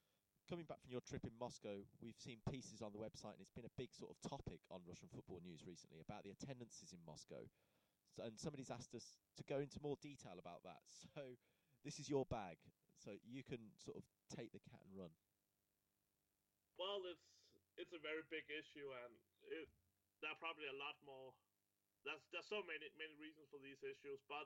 [0.47, 3.51] coming back from your trip in Moscow, we've seen pieces on the website, and it's
[3.51, 7.03] been a big sort of topic on Russian football news recently about the attendances in
[7.03, 7.43] Moscow.
[8.19, 10.83] And somebody's asked us to go into more detail about that.
[11.15, 11.37] So,
[11.83, 12.61] this is your bag,
[13.01, 15.09] so you can sort of take the cat and run.
[16.77, 17.25] Well, it's
[17.79, 19.13] it's a very big issue, and
[19.49, 19.65] it,
[20.21, 21.33] there are probably a lot more.
[22.05, 24.45] There's there's so many many reasons for these issues, but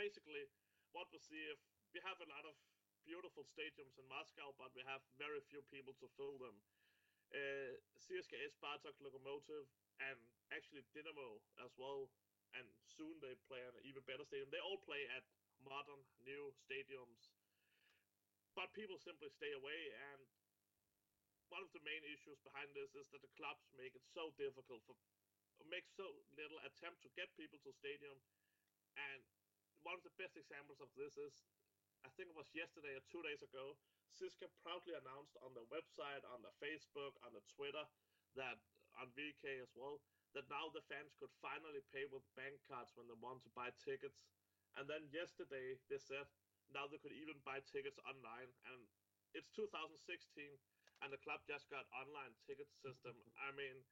[0.00, 0.48] basically,
[0.96, 1.60] what we see if
[1.92, 2.56] we have a lot of
[3.06, 6.56] beautiful stadiums in Moscow, but we have very few people to fill them.
[7.30, 9.66] Uh, CSKA, Spartak, Lokomotiv,
[10.02, 10.18] and
[10.50, 12.10] actually Dynamo as well.
[12.54, 14.48] And soon they play an even better stadium.
[14.54, 15.26] They all play at
[15.64, 17.32] modern new stadiums,
[18.54, 19.80] but people simply stay away.
[20.14, 20.22] And
[21.50, 24.82] one of the main issues behind this is that the clubs make it so difficult
[24.86, 24.96] for
[25.66, 26.06] make so
[26.38, 28.14] little attempt to get people to stadium.
[28.94, 29.24] And
[29.82, 31.34] one of the best examples of this is,
[32.04, 33.74] I think it was yesterday or two days ago,
[34.14, 37.84] CSKA proudly announced on their website, on their Facebook, on the Twitter,
[38.38, 38.56] that
[38.96, 40.00] on VK as well,
[40.34, 43.70] that now the fans could finally pay with bank cards when they want to buy
[43.76, 44.24] tickets.
[44.76, 46.26] And then yesterday they said
[46.72, 48.50] now they could even buy tickets online.
[48.66, 48.88] And
[49.34, 50.58] it's 2016
[51.02, 53.14] and the club just got online ticket system.
[53.46, 53.84] I mean,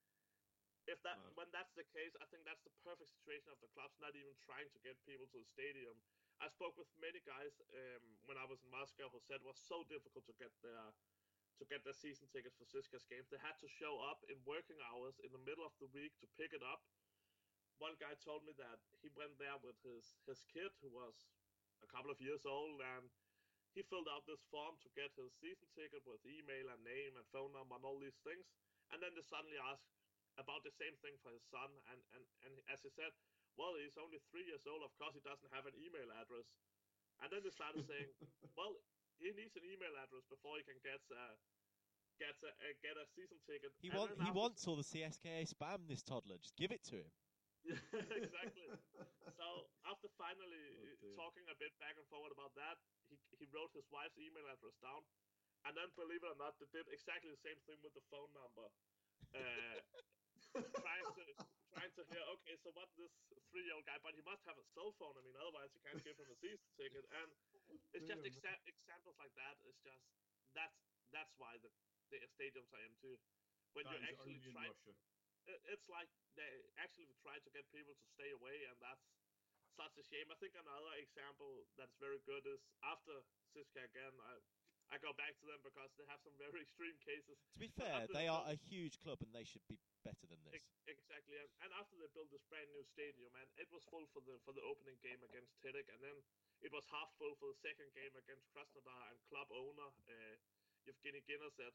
[0.86, 1.32] if that Wow.
[1.34, 4.34] when that's the case, I think that's the perfect situation of the clubs not even
[4.40, 5.96] trying to get people to the stadium.
[6.40, 9.60] I spoke with many guys um, when I was in Moscow who said it was
[9.60, 10.92] so difficult to get their
[11.58, 13.30] to get their season tickets for CSKA's games.
[13.30, 16.26] They had to show up in working hours in the middle of the week to
[16.34, 16.82] pick it up.
[17.78, 21.26] One guy told me that he went there with his his kid who was
[21.82, 23.10] a couple of years old and
[23.74, 27.26] he filled out this form to get his season ticket with email and name and
[27.34, 28.46] phone number and all these things.
[28.94, 29.90] And then they suddenly asked
[30.38, 31.66] about the same thing for his son.
[31.90, 33.10] And, and, and as he said,
[33.58, 34.86] well, he's only three years old.
[34.86, 36.46] Of course, he doesn't have an email address.
[37.18, 38.10] And then they started saying,
[38.58, 38.78] well,
[39.18, 41.24] he needs an email address before he can get a,
[42.18, 43.70] get a, uh, get a season ticket.
[43.80, 45.86] He And want he wants all the CSKA spam.
[45.90, 47.10] This toddler, just give it to him.
[48.22, 48.68] exactly.
[49.34, 49.46] So
[49.88, 50.64] after finally
[51.04, 52.76] Oh, uh, talking a bit back and forward about that,
[53.08, 55.02] he he wrote his wife's email address down,
[55.66, 58.30] and then believe it or not, they did exactly the same thing with the phone
[58.36, 58.68] number.
[59.34, 59.80] Uh,
[61.74, 63.10] trying to hear, okay, so what this
[63.50, 65.14] three year old guy, but he must have a cell phone.
[65.16, 67.04] I mean, otherwise you can't give him a season ticket.
[67.12, 67.28] And
[67.94, 69.56] it's just exa- examples like that.
[69.68, 70.02] It's just
[70.56, 70.76] that's
[71.12, 71.70] that's why the
[72.10, 73.20] the stadiums are empty.
[73.74, 74.66] When That you is actually only in try
[75.50, 76.08] it- it's like
[76.40, 79.04] they actually try to get people to stay away, and that's
[79.76, 80.30] such a shame.
[80.30, 83.20] I think another example that's very good is after
[83.52, 84.14] CSKA again.
[84.24, 84.38] I
[84.92, 87.36] I go back to them because they have some very extreme cases.
[87.56, 90.40] To be fair, after they are a huge club and they should be better than
[90.44, 90.60] this.
[90.84, 94.20] Exactly, and, and after they built this brand new stadium, and it was full for
[94.24, 96.16] the for the opening game against Terek, and then
[96.60, 100.36] it was half full for the second game against Krasnodar, and club owner uh,
[100.84, 101.72] Evgeny Giner said,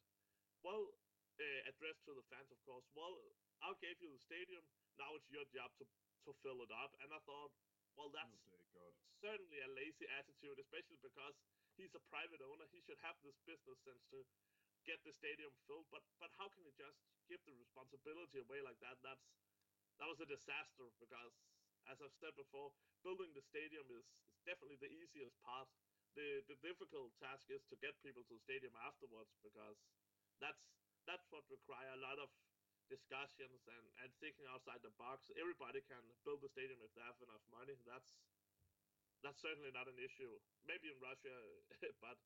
[0.62, 0.94] "Well,
[1.42, 2.86] uh, addressed to the fans, of course.
[2.94, 3.18] Well,
[3.66, 4.62] I gave you the stadium.
[5.02, 5.86] Now it's your job to
[6.30, 7.50] to fill it up." And I thought,
[8.00, 8.94] well, that's oh God.
[9.20, 11.36] certainly a lazy attitude, especially because
[11.80, 12.68] he's a private owner.
[12.76, 14.20] He should have this business sense to
[14.84, 15.88] get the stadium filled.
[15.88, 17.00] But but how can he just
[17.32, 19.00] give the responsibility away like that?
[19.00, 19.32] That's
[20.04, 21.34] that was a disaster because,
[21.88, 25.72] as I've said before, building the stadium is, is definitely the easiest part.
[26.20, 29.80] The the difficult task is to get people to the stadium afterwards because
[30.44, 30.68] that's
[31.08, 32.28] that's what require a lot of
[32.90, 35.30] discussions and, and thinking outside the box.
[35.38, 37.78] Everybody can build the stadium if they have enough money.
[37.86, 38.18] That's
[39.24, 40.32] that's certainly not an issue.
[40.68, 41.34] Maybe in Russia,
[42.04, 42.18] but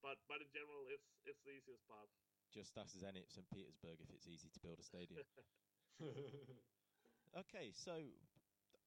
[0.00, 2.08] but but in general, it's it's the easiest part.
[2.54, 3.44] Just ask Zenit St.
[3.52, 5.20] Petersburg if it's easy to build a stadium.
[7.42, 8.00] okay, so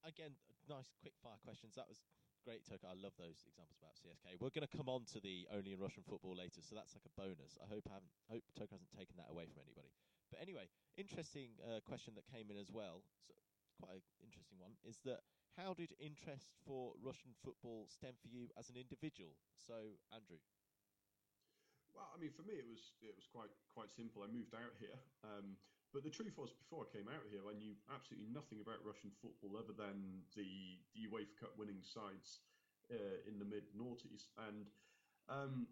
[0.02, 0.34] again,
[0.66, 1.76] nice quick fire questions.
[1.76, 2.02] That was
[2.42, 2.82] great, Toke.
[2.82, 4.40] I love those examples about CSK.
[4.40, 7.06] We're going to come on to the only in Russian football later, so that's like
[7.06, 7.60] a bonus.
[7.60, 9.92] I hope I haven't hope Toke hasn't taken that away from anybody.
[10.32, 13.02] But anyway, interesting uh, question that came in as well.
[13.26, 13.34] So
[13.78, 14.74] quite an interesting one.
[14.86, 15.26] Is that
[15.56, 19.34] how did interest for Russian football stem for you as an individual?
[19.58, 20.38] So, Andrew.
[21.94, 24.22] Well, I mean, for me, it was it was quite quite simple.
[24.22, 24.96] I moved out here,
[25.26, 25.58] um,
[25.92, 29.10] but the truth was, before I came out here, I knew absolutely nothing about Russian
[29.18, 32.46] football other than the, the UEFA Cup winning sides
[32.94, 34.70] uh, in the mid noughties, and
[35.28, 35.66] um,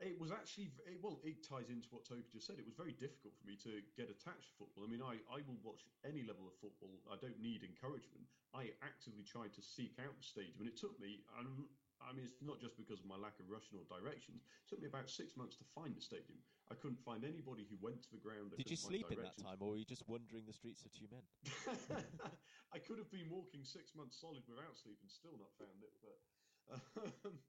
[0.00, 2.60] it was actually it, well, it ties into what Toke just said.
[2.60, 4.84] It was very difficult for me to get attached to football.
[4.84, 6.92] I mean, I, I will watch any level of football.
[7.08, 8.28] I don't need encouragement.
[8.52, 11.24] I actively tried to seek out the stadium, and it took me.
[11.36, 11.68] Um,
[12.04, 14.44] I mean, it's not just because of my lack of Russian or directions.
[14.44, 16.36] It took me about six months to find the stadium.
[16.68, 18.52] I couldn't find anybody who went to the ground.
[18.52, 21.24] Did you sleep in that time, or were you just wandering the streets of Tyumen?
[22.76, 25.94] I could have been walking six months solid without sleep and still not found it.
[26.04, 26.16] But
[27.24, 27.40] um,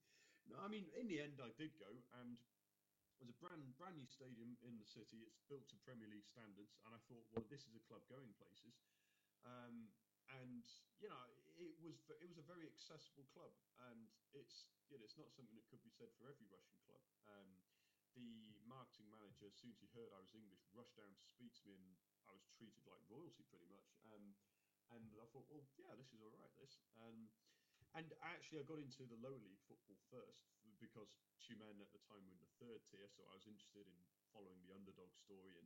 [0.51, 1.89] no, I mean, in the end, I did go,
[2.21, 2.37] and
[3.17, 5.25] it was a brand brand new stadium in the city.
[5.25, 8.31] It's built to Premier League standards, and I thought, well, this is a club going
[8.37, 8.77] places.
[9.45, 9.89] Um,
[10.43, 10.63] and
[10.99, 11.23] you know
[11.55, 13.55] it was it was a very accessible club,
[13.89, 17.01] and it's you know it's not something that could be said for every Russian club.
[17.31, 17.47] Um,
[18.17, 21.53] the marketing manager, as soon as he heard I was English, rushed down to speak
[21.61, 21.93] to me, and
[22.25, 23.93] I was treated like royalty pretty much.
[24.09, 24.33] Um,
[24.89, 26.49] and I thought, well, yeah, this is all right.
[26.57, 27.29] This um,
[27.97, 32.21] and actually, I got into the lower league football first because Tyumen at the time
[32.29, 33.97] were in the third tier, so I was interested in
[34.29, 35.65] following the underdog story and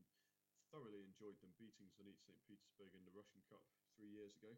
[0.71, 2.39] thoroughly enjoyed them beating Zenit St.
[2.47, 3.59] Petersburg in the Russian Cup
[3.99, 4.55] three years ago.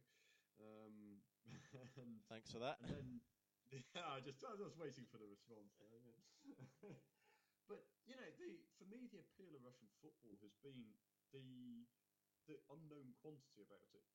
[0.61, 1.25] Um,
[1.97, 2.77] and, Thanks for that.
[2.85, 3.09] And then,
[3.97, 5.73] yeah, I just I was waiting for the response.
[7.69, 10.93] but you know, the for me, the appeal of Russian football has been
[11.33, 11.89] the
[12.45, 14.05] the unknown quantity about it.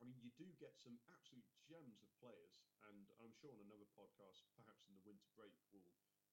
[0.00, 2.56] I mean, you do get some absolute gems of players,
[2.88, 5.92] and I'm sure on another podcast, perhaps in the winter break, we'll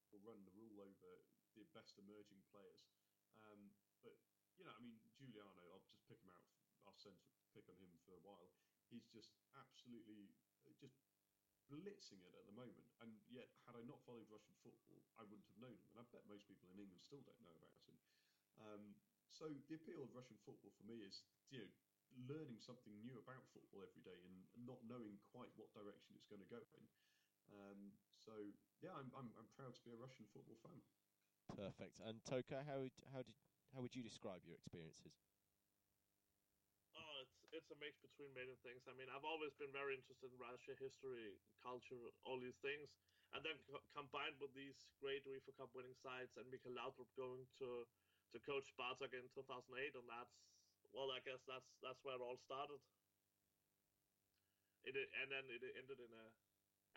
[0.09, 1.11] we'll run the rule over
[1.51, 2.88] the best emerging players.
[3.36, 4.15] Um, but
[4.55, 6.47] you know, I mean, Giuliano, I'll just pick him out.
[6.88, 7.20] I'll send
[7.51, 8.47] pick on him for a while.
[8.88, 10.32] He's just absolutely
[10.80, 10.95] just
[11.68, 12.88] blitzing it at the moment.
[13.03, 15.89] And yet, had I not followed Russian football, I wouldn't have known him.
[15.91, 17.97] And I bet most people in England still don't know about him.
[18.57, 18.84] Um,
[19.28, 21.70] so the appeal of Russian football for me is, you know,
[22.16, 26.41] learning something new about football every day and not knowing quite what direction it's going
[26.41, 26.86] to go in.
[27.47, 27.80] Um,
[28.16, 28.34] so
[28.82, 30.82] yeah, I'm, I'm I'm proud to be a Russian football fan.
[31.55, 31.99] Perfect.
[32.03, 33.36] And Toke, how would how did
[33.74, 35.14] how would you describe your experiences?
[36.95, 38.88] Oh, it's it's a mix between many things.
[38.88, 42.89] I mean, I've always been very interested in Russia, history, culture, all these things,
[43.32, 47.47] and then co- combined with these great UEFA Cup winning sides and Michael Laudrup going
[47.62, 47.86] to
[48.34, 50.36] to coach Spartak in 2008, and that's
[50.95, 52.79] well, I guess that's that's where it all started.
[54.88, 56.25] It and then it ended in a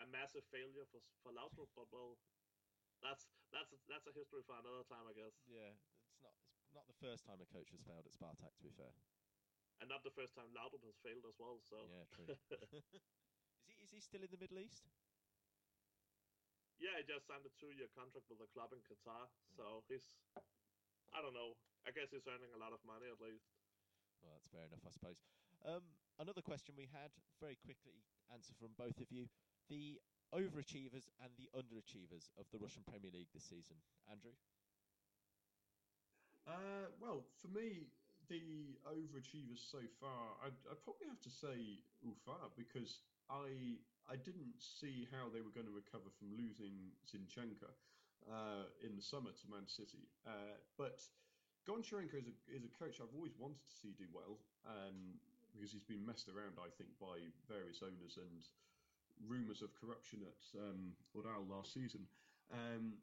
[0.01, 2.15] a massive failure for for Laudrup, but well,
[3.03, 5.35] that's that's a, that's a history for another time, I guess.
[5.49, 5.75] Yeah,
[6.07, 6.33] it's not
[6.63, 8.93] it's not the first time a coach has failed at Spartak, to be fair.
[9.81, 11.57] And not the first time Laudrup has failed as well.
[11.65, 12.29] So yeah, true.
[12.77, 12.85] is
[13.65, 14.87] he is he still in the Middle East?
[16.81, 20.17] Yeah, he just signed a two-year contract with a club in Qatar, so he's
[21.13, 21.53] I don't know.
[21.85, 23.60] I guess he's earning a lot of money at least.
[24.21, 25.19] Well, that's fair enough, I suppose.
[25.65, 25.83] Um,
[26.21, 27.09] another question we had,
[27.41, 29.27] very quickly answer from both of you:
[29.69, 29.99] the
[30.31, 33.75] overachievers and the underachievers of the Russian Premier League this season.
[34.07, 34.33] Andrew.
[36.47, 37.85] Uh, well, for me,
[38.29, 43.77] the overachievers so far, I'd, I'd, probably have to say Ufa because I
[44.09, 47.69] I didn't see how they were going to recover from losing Zinchenko
[48.25, 51.03] uh, in the summer to Man City, uh, but
[51.67, 55.19] Goncharenko is a, is a coach I've always wanted to see do well um,
[55.53, 58.41] because he's been messed around, I think, by various owners and
[59.27, 62.07] rumours of corruption at um, last season.
[62.49, 62.97] Um,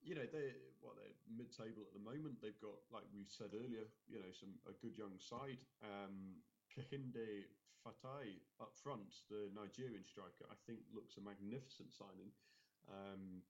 [0.00, 2.38] you know, they what they're mid-table at the moment.
[2.40, 5.58] They've got, like we said earlier, you know, some a good young side.
[5.82, 6.38] Um,
[6.70, 7.50] Kehinde
[7.82, 12.30] Fatai up front, the Nigerian striker, I think looks a magnificent signing.
[12.86, 13.42] Um,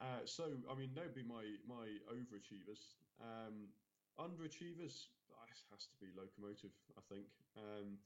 [0.00, 2.96] uh, so, I mean, they'd be my my overachievers.
[3.20, 3.70] Um,
[4.18, 5.10] underachievers
[5.70, 7.28] has to be Lokomotiv, I think.
[7.56, 7.98] Um,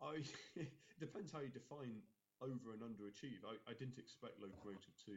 [0.00, 0.22] I
[1.02, 2.04] depends how you define
[2.40, 3.42] over and underachieve.
[3.46, 5.14] I, I didn't expect Lokomotiv to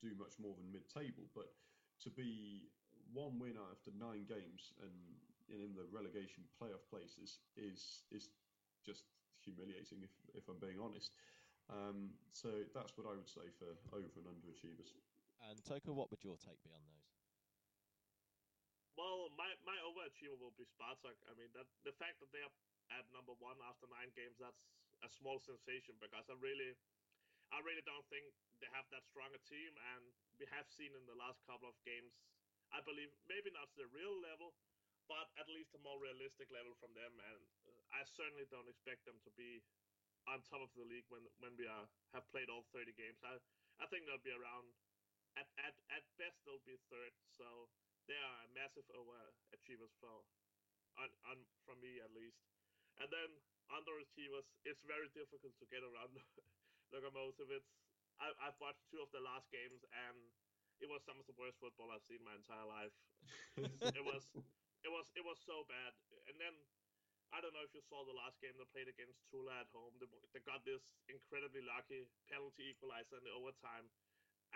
[0.00, 1.52] do much more than mid-table, but
[2.02, 2.68] to be
[3.12, 4.92] one win after nine games and
[5.52, 8.32] in the relegation playoff places is is
[8.80, 9.04] just
[9.44, 11.12] humiliating if, if I'm being honest.
[11.70, 14.96] Um, so that's what I would say for over and underachievers.
[15.44, 17.01] And Toke, what would your take be on those?
[18.96, 21.16] Well, my, my overachiever will be Spartak.
[21.28, 22.52] I mean, that the fact that they are
[22.92, 24.68] at number one after nine games, that's
[25.00, 26.76] a small sensation because I really,
[27.48, 28.28] I really don't think
[28.60, 30.02] they have that strong a team, and
[30.36, 32.12] we have seen in the last couple of games,
[32.70, 34.52] I believe maybe not the real level,
[35.08, 39.04] but at least a more realistic level from them, and uh, I certainly don't expect
[39.08, 39.60] them to be
[40.30, 43.18] on top of the league when when we are have played all 30 games.
[43.26, 43.36] I
[43.82, 44.70] I think they'll be around
[45.34, 47.12] at at at best they'll be third.
[47.26, 47.66] So
[48.10, 50.24] they are a massive overachievers for
[51.00, 52.42] on, on from me at least.
[53.00, 53.30] And then
[53.72, 56.12] underachievers, it's very difficult to get around
[56.92, 57.48] Lokomotiv.
[57.48, 57.72] It's
[58.20, 60.18] I, I've watched two of the last games and
[60.82, 62.94] it was some of the worst football I've seen my entire life.
[63.96, 64.26] it was
[64.82, 65.94] it was it was so bad.
[66.28, 66.54] And then
[67.32, 69.96] I don't know if you saw the last game they played against Tula at home.
[69.96, 73.88] They, they got this incredibly lucky penalty equalizer in the overtime,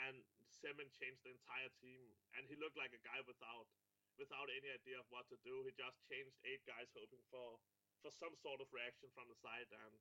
[0.04, 0.20] and
[0.52, 2.00] Semin changed the entire team.
[2.36, 3.68] And he looked like a guy without
[4.16, 5.64] without any idea of what to do.
[5.64, 7.60] He just changed eight guys, hoping for
[8.04, 9.68] for some sort of reaction from the side.
[9.72, 9.94] And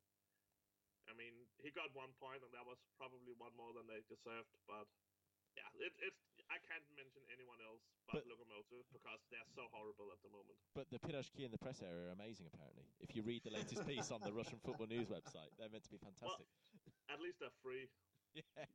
[1.07, 4.51] I mean, he got one point, and that was probably one more than they deserved.
[4.65, 4.87] But
[5.55, 10.11] yeah, it, it's I can't mention anyone else but, but Lokomotiv because they're so horrible
[10.11, 10.57] at the moment.
[10.75, 12.47] But the pirozhki in the press area are amazing.
[12.51, 15.87] Apparently, if you read the latest piece on the Russian Football News website, they're meant
[15.87, 16.45] to be fantastic.
[16.45, 17.87] Well, at least they're free.
[18.35, 18.67] Yeah.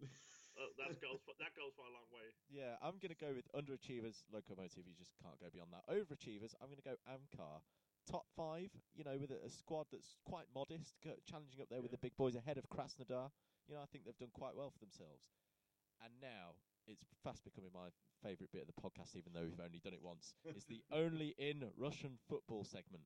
[0.59, 2.27] Uh, that goes for, that goes for a long way.
[2.51, 4.87] Yeah, I'm going to go with underachievers, Lokomotiv.
[4.87, 5.87] You just can't go beyond that.
[5.87, 7.63] Overachievers, I'm going to go Amkar.
[8.09, 10.97] Top five, you know, with a, a squad that's quite modest,
[11.29, 11.87] challenging up there yeah.
[11.87, 13.31] with the big boys ahead of Krasnodar.
[13.69, 15.31] You know, I think they've done quite well for themselves.
[16.03, 17.93] And now it's fast becoming my
[18.25, 20.35] favourite bit of the podcast, even though we've only done it once.
[20.45, 23.05] it's the only in Russian football segment.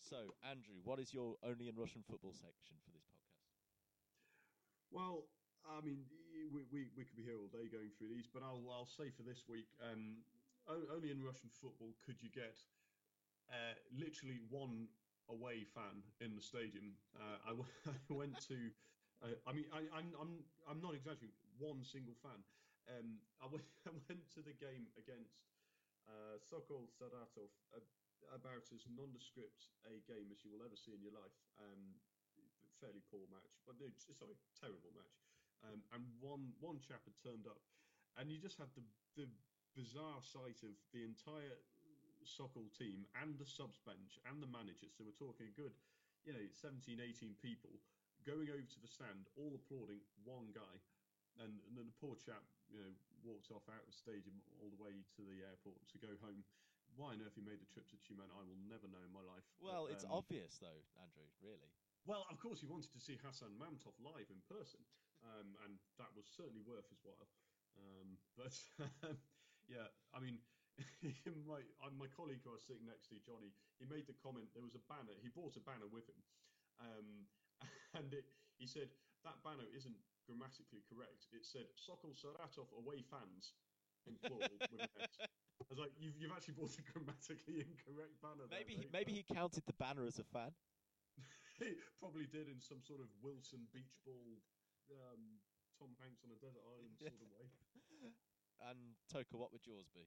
[0.00, 3.44] So, Andrew, what is your only in Russian football section for this podcast?
[4.90, 5.28] Well,
[5.64, 6.04] I mean,
[6.52, 9.10] we, we, we could be here all day going through these, but I'll I'll say
[9.10, 10.24] for this week, um,
[10.68, 12.62] only in Russian football could you get
[13.50, 14.88] uh, literally one
[15.28, 16.98] away fan in the stadium.
[17.14, 17.68] Uh, I, w-
[18.10, 18.70] I went to,
[19.22, 20.32] uh, I mean, I, I'm I'm
[20.68, 21.36] I'm not exaggerating.
[21.58, 22.44] One single fan.
[22.88, 25.46] Um, I, went, I went to the game against
[26.08, 27.50] uh, Sokol Saratov,
[28.32, 31.36] about as nondescript a game as you will ever see in your life.
[31.58, 32.00] Um,
[32.80, 35.29] fairly poor match, but no, sorry, terrible match.
[35.66, 37.60] Um, and one one chap had turned up,
[38.16, 38.84] and you just had the
[39.16, 39.28] the
[39.76, 41.58] bizarre sight of the entire
[42.24, 44.92] Sokol team and the subs bench and the managers.
[44.96, 45.72] So we're talking a good,
[46.26, 47.72] you know, 17, 18 people
[48.28, 50.76] going over to the stand, all applauding one guy
[51.40, 52.92] and, and then the poor chap, you know,
[53.24, 56.44] walked off out of the stadium all the way to the airport to go home.
[56.98, 59.22] Why on earth he made the trip to Tyumen, I will never know in my
[59.22, 59.46] life.
[59.62, 61.28] Well, but, it's um, obvious though, Andrew.
[61.38, 61.70] Really.
[62.04, 64.80] Well, of course, he wanted to see Hassan Mamtov live in person,
[65.24, 67.28] um, and that was certainly worth his while.
[67.78, 68.52] Um, but
[69.68, 70.40] yeah, I mean,
[71.48, 74.50] my uh, my colleague who I was sitting next to, Johnny, he made the comment.
[74.52, 75.16] There was a banner.
[75.20, 76.20] He brought a banner with him,
[76.80, 77.08] um,
[77.98, 78.88] and it, he said
[79.24, 81.28] that banner isn't grammatically correct.
[81.34, 83.56] It said Sokol Saratov away fans
[84.08, 85.26] in plural with an S.
[85.26, 88.48] I was like, you've, you've actually bought a grammatically incorrect banner.
[88.50, 90.50] Maybe there, he, maybe he counted the banner as a fan.
[91.62, 94.40] he probably did in some sort of Wilson beach ball,
[94.92, 95.40] um,
[95.78, 97.46] Tom Hanks on a desert island sort of way.
[98.60, 100.04] And Toke, what would yours be?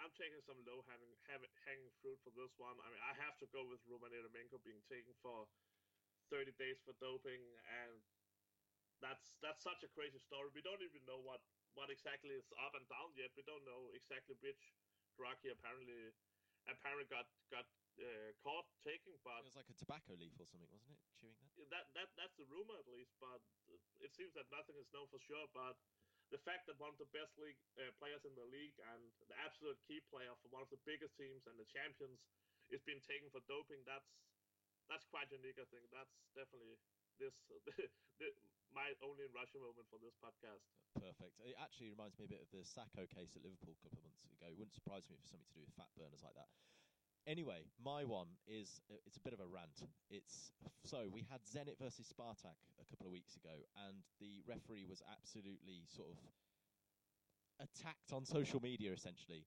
[0.00, 2.74] I'm taking some low hanging, hanging fruit for this one.
[2.82, 5.46] I mean, I have to go with Roman Eremenko being taken for
[6.32, 7.44] 30 days for doping
[7.84, 8.00] and
[9.04, 10.48] that's that's such a crazy story.
[10.54, 11.42] We don't even know what
[11.74, 13.34] what exactly is up and down yet.
[13.34, 14.72] We don't know exactly which
[15.18, 16.14] drug he apparently
[16.70, 17.66] apparently got got
[17.98, 19.16] uh, caught taking.
[19.20, 21.00] But it was like a tobacco leaf or something, wasn't it?
[21.20, 21.52] Chewing that.
[21.68, 23.40] That that that's the rumor at least, but
[24.00, 25.48] it seems that nothing is known for sure.
[25.52, 25.76] But
[26.32, 29.36] the fact that one of the best league uh, players in the league and the
[29.44, 32.24] absolute key player for one of the biggest teams and the champions
[32.72, 34.16] is being taken for doping, that's
[34.88, 35.60] that's quite unique.
[35.60, 36.80] I think that's definitely
[37.20, 37.36] this,
[38.20, 38.34] this
[38.72, 40.64] my only in Russia moment for this podcast.
[40.96, 41.36] Perfect.
[41.44, 44.04] It actually reminds me a bit of the Sakho case at Liverpool a couple of
[44.08, 44.48] months ago.
[44.48, 46.48] It wouldn't surprise me for something to do with fat burners like that.
[47.26, 49.86] Anyway, my one is uh, it's a bit of a rant.
[50.10, 50.50] It's
[50.84, 53.54] so we had Zenit versus Spartak a couple of weeks ago,
[53.86, 56.18] and the referee was absolutely sort of
[57.60, 59.46] attacked on social media essentially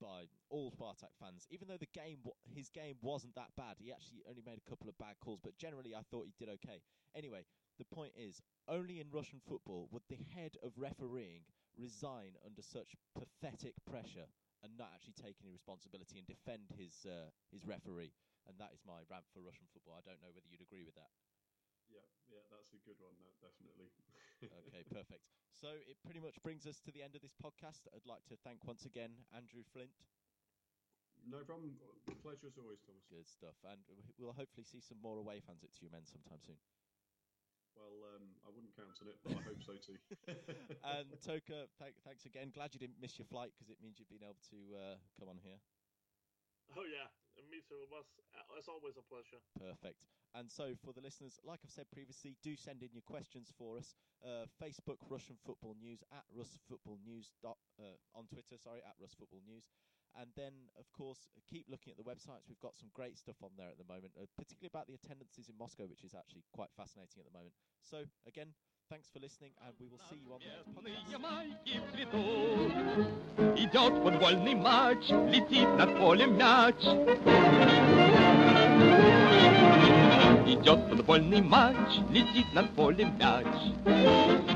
[0.00, 1.46] by all Spartak fans.
[1.50, 2.18] Even though the game,
[2.54, 5.56] his game wasn't that bad, he actually only made a couple of bad calls, but
[5.56, 6.82] generally I thought he did okay.
[7.14, 7.44] Anyway,
[7.78, 11.46] the point is, only in Russian football would the head of refereeing
[11.78, 14.26] resign under such pathetic pressure
[14.62, 18.14] and not actually take any responsibility and defend his uh, his referee.
[18.46, 19.94] And that is my rant for Russian football.
[19.94, 21.14] I don't know whether you'd agree with that.
[21.86, 23.14] Yeah, yeah, that's a good one.
[23.22, 23.92] That definitely.
[24.66, 25.28] okay, perfect.
[25.52, 27.86] So it pretty much brings us to the end of this podcast.
[27.92, 29.92] I'd like to thank once again Andrew Flint.
[31.22, 31.78] No problem.
[32.22, 33.06] Pleasure as always, Thomas.
[33.06, 33.54] Good stuff.
[33.62, 33.78] And
[34.18, 36.58] we'll hopefully see some more away fans at Tyumen sometime soon.
[37.76, 39.96] Well, um, I wouldn't count on it, but I hope so too.
[40.84, 42.52] and Toke, th- thanks again.
[42.52, 45.28] Glad you didn't miss your flight because it means you've been able to uh, come
[45.28, 45.58] on here.
[46.76, 47.08] Oh yeah,
[47.52, 47.80] me too.
[47.84, 49.40] It was, uh, always, a pleasure.
[49.60, 50.00] Perfect.
[50.32, 53.76] And so, for the listeners, like I've said previously, do send in your questions for
[53.76, 53.92] us.
[54.24, 58.56] Uh, Facebook Russian Football News at Russ Football News dot, uh, on Twitter.
[58.56, 59.68] Sorry, at Russ Football News.
[60.19, 62.49] And then, of course, keep looking at the websites.
[62.49, 65.47] We've got some great stuff on there at the moment, uh, particularly about the attendances
[65.47, 67.53] in Moscow, which is actually quite fascinating at the moment.
[67.85, 68.55] So, again,
[68.89, 71.05] thanks for listening, and we will see you on the next podcast.
[73.57, 76.81] Идет футбольный матч, летит над полем мяч.
[80.47, 84.50] Идет футбольный матч, летит над полем мяч.